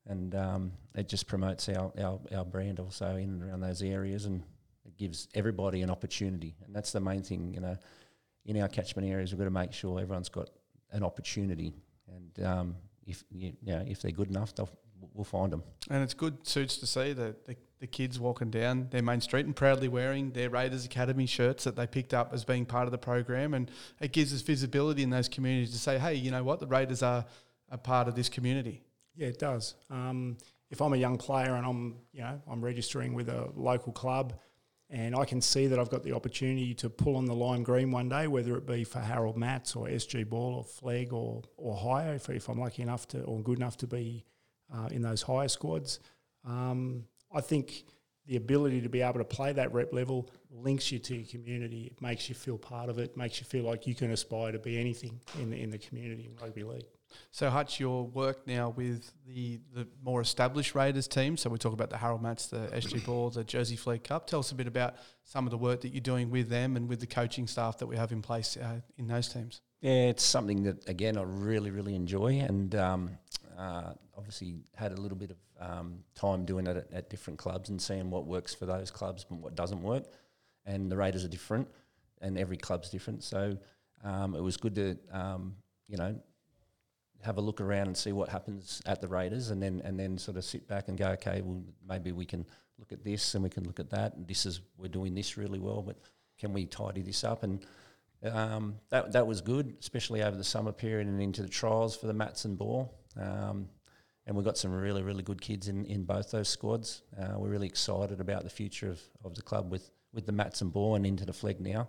And 0.07 0.35
um, 0.35 0.73
it 0.95 1.09
just 1.09 1.27
promotes 1.27 1.69
our, 1.69 1.93
our, 1.99 2.21
our 2.37 2.45
brand 2.45 2.81
also 2.81 3.17
in 3.17 3.31
and 3.31 3.43
around 3.43 3.61
those 3.61 3.83
areas 3.83 4.27
and 4.27 4.43
it 4.85 4.97
gives 4.97 5.29
everybody 5.35 5.83
an 5.83 5.91
opportunity. 5.91 6.55
And 6.67 6.75
that's 6.75 6.93
the 6.93 7.01
main 7.01 7.23
thing, 7.23 7.55
you 7.55 7.61
know, 7.61 7.77
in 8.45 8.61
our 8.61 8.69
catchment 8.69 9.09
areas, 9.09 9.33
we've 9.33 9.39
got 9.39 9.45
to 9.45 9.51
make 9.51 9.73
sure 9.73 10.01
everyone's 10.01 10.29
got 10.29 10.51
an 10.91 11.05
opportunity. 11.05 11.73
And 12.09 12.47
um, 12.47 12.77
if 13.07 13.25
you 13.31 13.53
know, 13.63 13.85
if 13.87 14.03
they're 14.03 14.11
good 14.11 14.29
enough, 14.29 14.55
they'll 14.55 14.71
we'll 15.15 15.25
find 15.25 15.53
them. 15.53 15.63
And 15.91 16.03
it's 16.03 16.15
good 16.15 16.47
suits 16.47 16.77
to 16.79 16.87
see 16.87 17.13
that 17.13 17.47
the, 17.47 17.57
the 17.81 17.87
kids 17.87 18.19
walking 18.19 18.51
down 18.51 18.89
their 18.91 19.03
main 19.03 19.21
street 19.21 19.47
and 19.47 19.55
proudly 19.55 19.89
wearing 19.89 20.31
their 20.31 20.51
Raiders 20.51 20.85
Academy 20.85 21.27
shirts 21.27 21.65
that 21.65 21.77
they 21.77 21.87
picked 21.87 22.15
up 22.15 22.33
as 22.33 22.45
being 22.45 22.65
part 22.65 22.87
of 22.87 22.93
the 22.93 22.99
program, 22.99 23.55
and 23.55 23.71
it 24.01 24.13
gives 24.13 24.33
us 24.33 24.43
visibility 24.43 25.03
in 25.03 25.11
those 25.11 25.29
communities 25.29 25.73
to 25.73 25.79
say, 25.79 25.99
hey, 25.99 26.15
you 26.15 26.31
know 26.31 26.45
what, 26.45 26.61
the 26.61 26.67
Raiders 26.67 27.03
are 27.03 27.25
a 27.71 27.79
part 27.79 28.09
of 28.09 28.15
this 28.15 28.29
community. 28.29 28.83
Yeah, 29.15 29.29
it 29.29 29.39
does. 29.39 29.75
Um, 29.91 30.39
if 30.71 30.81
I'm 30.81 30.95
a 30.95 30.97
young 30.97 31.19
player 31.19 31.55
and 31.55 31.67
I'm, 31.67 31.97
you 32.13 32.23
know, 32.23 32.41
I'm 32.51 32.63
registering 32.63 33.15
with 33.15 33.29
a 33.29 33.51
local 33.55 33.93
club, 33.93 34.35
and 34.89 35.17
I 35.17 35.25
can 35.25 35.41
see 35.41 35.69
that 35.69 35.79
I've 35.79 35.89
got 35.89 36.03
the 36.03 36.13
opportunity 36.13 36.75
to 36.75 36.91
pull 36.91 37.17
on 37.17 37.25
the 37.25 37.35
lime 37.35 37.63
green 37.63 37.91
one 37.91 38.11
day, 38.11 38.27
whether 38.27 38.57
it 38.57 38.67
be 38.67 38.85
for 38.85 39.01
Harold 39.01 39.39
Matts 39.39 39.75
or 39.75 39.87
SG 39.87 40.29
Ball 40.29 40.55
or 40.55 40.65
Flegg 40.65 41.15
or 41.15 41.43
or 41.57 41.75
higher, 41.75 42.15
if, 42.15 42.29
if 42.29 42.49
I'm 42.49 42.61
lucky 42.61 42.83
enough 42.83 43.09
to 43.09 43.23
or 43.23 43.41
good 43.43 43.57
enough 43.57 43.79
to 43.79 43.87
be 43.87 44.27
uh, 44.73 44.89
in 44.91 45.03
those 45.03 45.23
higher 45.23 45.49
squads. 45.49 46.01
Um, 46.45 47.05
I 47.33 47.41
think 47.41 47.85
the 48.27 48.37
ability 48.37 48.81
to 48.83 48.89
be 48.89 49.03
able 49.03 49.19
to 49.19 49.25
play 49.25 49.53
that 49.53 49.73
rep 49.73 49.93
level 49.93 50.31
links 50.51 50.93
you 50.93 50.99
to 50.99 51.17
your 51.17 51.27
community. 51.27 51.85
It 51.87 52.01
makes 52.01 52.29
you 52.29 52.35
feel 52.35 52.57
part 52.57 52.89
of 52.89 52.99
it. 52.99 53.17
Makes 53.17 53.41
you 53.41 53.47
feel 53.47 53.65
like 53.65 53.87
you 53.87 53.95
can 53.95 54.13
aspire 54.13 54.53
to 54.53 54.59
be 54.59 54.79
anything 54.79 55.21
in 55.41 55.51
the, 55.51 55.61
in 55.61 55.71
the 55.71 55.79
community 55.79 56.27
in 56.27 56.37
rugby 56.41 56.63
league. 56.63 56.85
So 57.31 57.51
Hutch, 57.51 57.79
your 57.79 58.07
work 58.07 58.47
now 58.47 58.71
with 58.71 59.13
the, 59.27 59.61
the 59.75 59.87
more 60.03 60.21
established 60.21 60.75
Raiders 60.75 61.09
team. 61.09 61.37
So 61.37 61.51
we 61.51 61.59
talk 61.59 61.73
about 61.73 61.91
the 61.91 61.97
Harold 61.97 62.23
Matts, 62.23 62.47
the 62.47 62.69
SG 62.73 63.05
Ball, 63.05 63.31
the 63.31 63.45
Jersey 63.45 63.77
Flegg 63.77 64.05
Cup. 64.05 64.27
Tell 64.27 64.41
us 64.41 64.51
a 64.53 64.55
bit 64.55 64.67
about 64.67 64.95
some 65.25 65.47
of 65.47 65.51
the 65.51 65.59
work 65.59 65.83
that 65.83 65.93
you're 65.93 66.01
doing 66.01 66.31
with 66.31 66.49
them 66.49 66.77
and 66.77 66.89
with 66.89 67.01
the 67.01 67.07
coaching 67.07 67.47
staff 67.47 67.79
that 67.79 67.87
we 67.87 67.97
have 67.97 68.13
in 68.13 68.23
place 68.23 68.57
uh, 68.57 68.81
in 68.97 69.09
those 69.09 69.29
teams. 69.29 69.61
Yeah, 69.81 70.09
it's 70.09 70.23
something 70.23 70.63
that 70.63 70.89
again 70.89 71.19
I 71.19 71.23
really 71.23 71.71
really 71.71 71.97
enjoy, 71.97 72.39
and 72.39 72.75
um, 72.77 73.11
uh, 73.59 73.93
obviously 74.17 74.57
had 74.75 74.93
a 74.93 75.01
little 75.01 75.17
bit 75.17 75.31
of 75.31 75.37
um, 75.61 75.99
time 76.15 76.45
doing 76.45 76.67
it 76.67 76.77
at, 76.77 76.93
at, 76.93 77.11
different 77.11 77.39
clubs 77.39 77.69
and 77.69 77.81
seeing 77.81 78.11
what 78.11 78.27
works 78.27 78.55
for 78.55 78.67
those 78.67 78.91
clubs 78.91 79.27
and 79.31 79.43
what 79.43 79.55
doesn't 79.55 79.83
work. 79.83 80.05
And 80.67 80.91
the 80.91 80.97
Raiders 80.97 81.25
are 81.25 81.29
different, 81.29 81.69
and 82.21 82.39
every 82.39 82.57
club's 82.57 82.91
different. 82.91 83.23
So 83.23 83.57
um, 84.05 84.35
it 84.35 84.43
was 84.43 84.57
good 84.57 84.75
to 84.77 84.99
um, 85.13 85.57
you 85.89 85.97
know 85.97 86.19
have 87.23 87.39
a 87.39 87.41
look 87.41 87.61
around 87.61 87.87
and 87.87 87.97
see 87.97 88.13
what 88.13 88.29
happens 88.29 88.83
at 88.87 89.01
the 89.01 89.09
Raiders, 89.09 89.51
and 89.51 89.63
then 89.63 89.83
and 89.85 89.99
then 89.99 90.19
sort 90.19 90.37
of 90.37 90.45
sit 90.45 90.67
back 90.69 90.89
and 90.89 90.97
go, 90.99 91.09
okay, 91.11 91.43
well 91.45 91.63
maybe 91.89 92.13
we 92.13 92.25
can 92.25 92.47
look 92.79 92.93
at 92.93 93.05
this 93.05 93.35
and 93.35 93.45
we 93.45 93.51
can 93.51 93.65
look 93.65 93.81
at 93.81 93.91
that, 93.91 94.15
and 94.15 94.27
this 94.27 94.47
is 94.47 94.61
we're 94.79 94.89
doing 94.89 95.15
this 95.15 95.37
really 95.37 95.59
well, 95.59 95.83
but 95.83 95.97
can 96.39 96.53
we 96.53 96.67
tidy 96.67 97.03
this 97.03 97.23
up 97.23 97.43
and 97.43 97.65
um, 98.25 98.77
that 98.91 99.13
that 99.13 99.27
was 99.27 99.41
good, 99.41 99.77
especially 99.81 100.23
over 100.23 100.37
the 100.37 100.45
summer 100.45 100.73
period 100.73 101.09
and 101.09 101.21
into 101.21 101.43
the 101.43 101.49
trials 101.49 101.97
for 101.97 102.07
the 102.07 102.15
Matts 102.15 102.45
and 102.45 102.57
Ball. 102.57 102.93
Um, 103.19 103.69
and 104.27 104.37
we've 104.37 104.45
got 104.45 104.57
some 104.57 104.73
really, 104.73 105.03
really 105.03 105.23
good 105.23 105.41
kids 105.41 105.69
in, 105.69 105.85
in 105.87 106.05
both 106.05 106.31
those 106.31 106.49
squads. 106.49 107.03
Uh, 107.21 107.39
we're 107.39 107.49
really 107.49 107.67
excited 107.67 108.21
about 108.21 108.45
the 108.45 108.51
future 108.51 108.91
of, 108.91 109.01
of 109.25 109.35
the 109.35 109.43
club 109.43 109.71
with, 109.71 109.91
with 110.13 110.27
the 110.27 110.33
Matts 110.33 110.61
and 110.61 110.75
and 110.75 111.07
into 111.07 111.25
the 111.25 111.33
Flegg 111.33 111.61
now. 111.61 111.89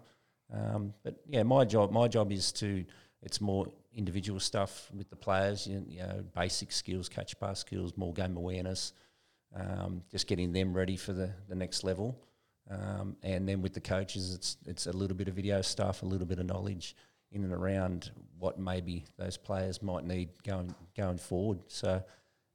Um, 0.51 0.93
but 1.03 1.15
yeah, 1.27 1.43
my 1.43 1.65
job 1.65 1.91
my 1.91 2.07
job 2.07 2.31
is 2.31 2.51
to 2.53 2.85
it's 3.21 3.39
more 3.39 3.67
individual 3.93 4.39
stuff 4.39 4.89
with 4.93 5.09
the 5.09 5.15
players, 5.15 5.65
you, 5.65 5.83
you 5.87 5.99
know, 5.99 6.23
basic 6.35 6.71
skills, 6.71 7.07
catch 7.07 7.39
pass 7.39 7.59
skills, 7.59 7.93
more 7.95 8.13
game 8.13 8.35
awareness, 8.35 8.93
um, 9.55 10.03
just 10.11 10.27
getting 10.27 10.51
them 10.51 10.73
ready 10.73 10.97
for 10.97 11.13
the, 11.13 11.29
the 11.47 11.55
next 11.55 11.83
level. 11.83 12.19
Um, 12.69 13.15
and 13.23 13.47
then 13.47 13.61
with 13.61 13.73
the 13.73 13.81
coaches, 13.81 14.33
it's 14.33 14.57
it's 14.65 14.87
a 14.87 14.91
little 14.91 15.15
bit 15.15 15.27
of 15.27 15.35
video 15.35 15.61
stuff, 15.61 16.01
a 16.01 16.05
little 16.05 16.27
bit 16.27 16.39
of 16.39 16.45
knowledge 16.45 16.95
in 17.33 17.43
and 17.43 17.53
around 17.53 18.11
what 18.39 18.59
maybe 18.59 19.05
those 19.17 19.37
players 19.37 19.81
might 19.81 20.05
need 20.05 20.29
going 20.43 20.73
going 20.95 21.17
forward. 21.17 21.59
So, 21.67 22.01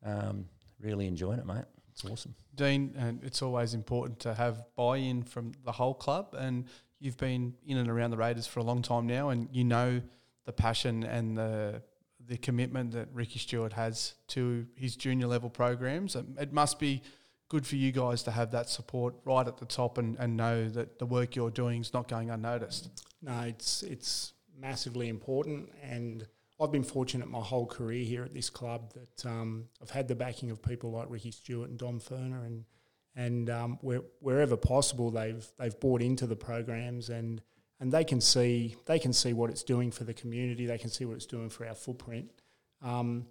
um, 0.05 0.47
really 0.81 1.07
enjoying 1.07 1.39
it, 1.39 1.47
mate. 1.47 1.65
It's 1.93 2.05
awesome, 2.05 2.35
Dean. 2.55 2.95
And 2.97 3.23
it's 3.25 3.43
always 3.43 3.75
important 3.75 4.21
to 4.21 4.35
have 4.35 4.65
buy-in 4.77 5.23
from 5.25 5.53
the 5.65 5.73
whole 5.73 5.95
club. 5.95 6.35
And 6.39 6.67
you've 7.01 7.17
been 7.17 7.55
in 7.67 7.79
and 7.79 7.89
around 7.89 8.11
the 8.11 8.17
Raiders 8.17 8.47
for 8.47 8.61
a 8.61 8.65
long 8.65 8.83
time 8.83 9.07
now, 9.07 9.31
and 9.31 9.49
you 9.53 9.65
know 9.65 10.01
the 10.47 10.53
passion 10.53 11.05
and 11.05 11.37
the 11.37 11.83
the 12.27 12.37
commitment 12.37 12.93
that 12.93 13.09
Ricky 13.13 13.39
Stuart 13.39 13.73
has 13.73 14.15
to 14.29 14.67
his 14.75 14.97
junior 14.97 15.27
level 15.27 15.49
programs. 15.51 16.15
It 16.15 16.53
must 16.53 16.79
be 16.79 17.03
good 17.49 17.67
for 17.67 17.77
you 17.77 17.91
guys 17.91 18.23
to 18.25 18.31
have 18.31 18.51
that 18.51 18.69
support 18.69 19.15
right 19.25 19.47
at 19.47 19.57
the 19.57 19.65
top 19.65 19.97
and, 19.97 20.17
and 20.19 20.37
know 20.37 20.69
that 20.69 20.99
the 20.99 21.07
work 21.07 21.35
you're 21.35 21.51
doing 21.51 21.81
is 21.81 21.95
not 21.95 22.07
going 22.07 22.31
unnoticed. 22.31 22.91
No, 23.23 23.41
it's 23.41 23.83
it's 23.83 24.35
massively 24.59 25.09
important, 25.09 25.71
and 25.83 26.27
I've 26.61 26.73
been 26.73 26.85
fortunate 26.85 27.29
my 27.29 27.41
whole 27.41 27.67
career 27.67 28.05
here 28.05 28.25
at 28.25 28.35
this 28.35 28.51
club 28.51 28.93
that 28.95 29.27
um, 29.27 29.67
I've 29.81 29.91
had 29.91 30.09
the 30.09 30.15
backing 30.15 30.51
of 30.51 30.63
people 30.63 30.91
like 30.91 31.07
Ricky 31.09 31.31
Stuart 31.31 31.71
and 31.71 31.79
Don 31.79 32.01
Furner, 32.01 32.45
and 32.45 32.65
and 33.15 33.51
um, 33.51 33.79
where, 33.81 34.03
wherever 34.21 34.57
possible, 34.57 35.11
they've 35.11 35.47
they've 35.59 35.79
bought 35.79 36.03
into 36.03 36.27
the 36.27 36.37
programs 36.37 37.11
and 37.11 37.43
and 37.81 37.93
they 37.93 38.05
can 38.05 38.21
see 38.21 38.77
they 38.87 38.99
can 38.99 39.13
see 39.13 39.33
what 39.33 39.51
it's 39.51 39.63
doing 39.63 39.91
for 39.91 40.05
the 40.05 40.15
community. 40.15 40.67
They 40.67 40.79
can 40.79 40.91
see 40.91 41.05
what 41.05 41.15
it's 41.15 41.27
doing 41.27 41.49
for 41.49 41.67
our 41.67 41.75
footprint. 41.75 42.31
Um, 42.83 43.27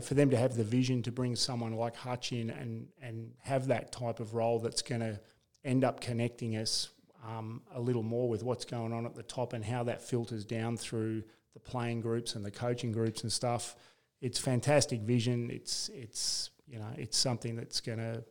for 0.00 0.14
them 0.14 0.30
to 0.30 0.36
have 0.36 0.56
the 0.56 0.64
vision 0.64 1.02
to 1.02 1.12
bring 1.12 1.34
someone 1.34 1.72
like 1.72 1.96
Hutch 1.96 2.32
in 2.32 2.50
and, 2.50 2.86
and 3.02 3.32
have 3.40 3.66
that 3.66 3.90
type 3.90 4.20
of 4.20 4.34
role 4.34 4.60
that's 4.60 4.82
going 4.82 5.00
to 5.00 5.18
end 5.64 5.84
up 5.84 6.00
connecting 6.00 6.56
us 6.56 6.90
um, 7.26 7.62
a 7.74 7.80
little 7.80 8.02
more 8.02 8.28
with 8.28 8.42
what's 8.42 8.64
going 8.64 8.92
on 8.92 9.06
at 9.06 9.14
the 9.14 9.22
top 9.22 9.52
and 9.52 9.64
how 9.64 9.84
that 9.84 10.02
filters 10.02 10.44
down 10.44 10.76
through 10.76 11.22
the 11.54 11.60
playing 11.60 12.00
groups 12.00 12.34
and 12.34 12.44
the 12.44 12.50
coaching 12.50 12.92
groups 12.92 13.22
and 13.22 13.32
stuff. 13.32 13.76
It's 14.20 14.38
fantastic 14.38 15.00
vision. 15.00 15.50
It's 15.50 15.90
it's 15.92 16.50
you 16.66 16.78
know 16.78 16.88
it's 16.96 17.16
something 17.16 17.56
that's 17.56 17.80
going 17.80 17.98
to 17.98 18.24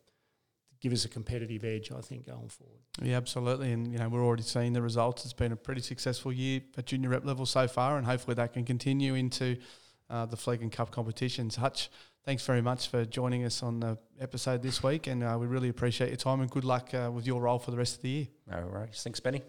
give 0.82 0.92
us 0.92 1.06
a 1.06 1.10
competitive 1.10 1.64
edge, 1.64 1.92
I 1.92 2.02
think, 2.02 2.26
going 2.26 2.50
forward. 2.50 2.80
Yeah, 3.02 3.16
absolutely. 3.16 3.72
And, 3.72 3.94
you 3.94 4.00
know, 4.00 4.10
we're 4.10 4.26
already 4.26 4.42
seeing 4.44 4.74
the 4.74 4.82
results. 4.82 5.24
It's 5.24 5.34
been 5.34 5.52
a 5.52 5.56
pretty 5.56 5.82
successful 5.82 6.34
year 6.34 6.62
at 6.76 6.88
junior 6.88 7.10
rep 7.10 7.24
level 7.24 7.46
so 7.46 7.68
far, 7.68 7.98
and 7.98 8.06
hopefully 8.06 8.34
that 8.36 8.54
can 8.54 8.66
continue 8.66 9.14
into 9.14 9.58
uh, 10.12 10.26
the 10.26 10.38
Flegg 10.38 10.62
and 10.62 10.72
Cup 10.72 10.92
competitions. 10.92 11.56
Hutch, 11.56 11.90
thanks 12.26 12.46
very 12.46 12.62
much 12.62 12.90
for 12.90 13.06
joining 13.06 13.44
us 13.46 13.64
on 13.64 13.80
the 13.80 13.98
episode 14.20 14.62
this 14.62 14.84
week, 14.84 15.08
and 15.08 15.24
uh, 15.24 15.38
we 15.40 15.48
really 15.48 15.70
appreciate 15.70 16.10
your 16.10 16.18
time 16.18 16.42
and 16.42 16.52
good 16.52 16.66
luck 16.66 16.94
uh, 16.94 17.10
with 17.12 17.26
your 17.26 17.42
role 17.42 17.58
for 17.58 17.72
the 17.72 17.78
rest 17.78 17.96
of 17.96 18.02
the 18.02 18.10
year. 18.10 18.28
No 18.48 18.68
worries. 18.72 19.02
Thanks, 19.04 19.20
Benny. 19.20 19.42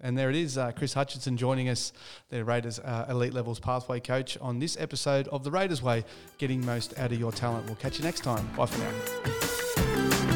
And 0.00 0.16
there 0.16 0.30
it 0.30 0.36
is, 0.36 0.56
uh, 0.56 0.70
Chris 0.72 0.94
Hutchison 0.94 1.36
joining 1.36 1.68
us, 1.68 1.92
the 2.28 2.44
Raiders 2.44 2.78
uh, 2.78 3.06
Elite 3.08 3.34
Levels 3.34 3.58
Pathway 3.58 3.98
Coach, 3.98 4.38
on 4.40 4.60
this 4.60 4.76
episode 4.78 5.26
of 5.28 5.42
The 5.42 5.50
Raiders 5.50 5.82
Way, 5.82 6.04
getting 6.38 6.64
most 6.64 6.96
out 6.98 7.10
of 7.10 7.18
your 7.18 7.32
talent. 7.32 7.66
We'll 7.66 7.76
catch 7.76 7.98
you 7.98 8.04
next 8.04 8.22
time. 8.22 8.48
Bye 8.56 8.66
for 8.66 8.78
now. 8.78 10.27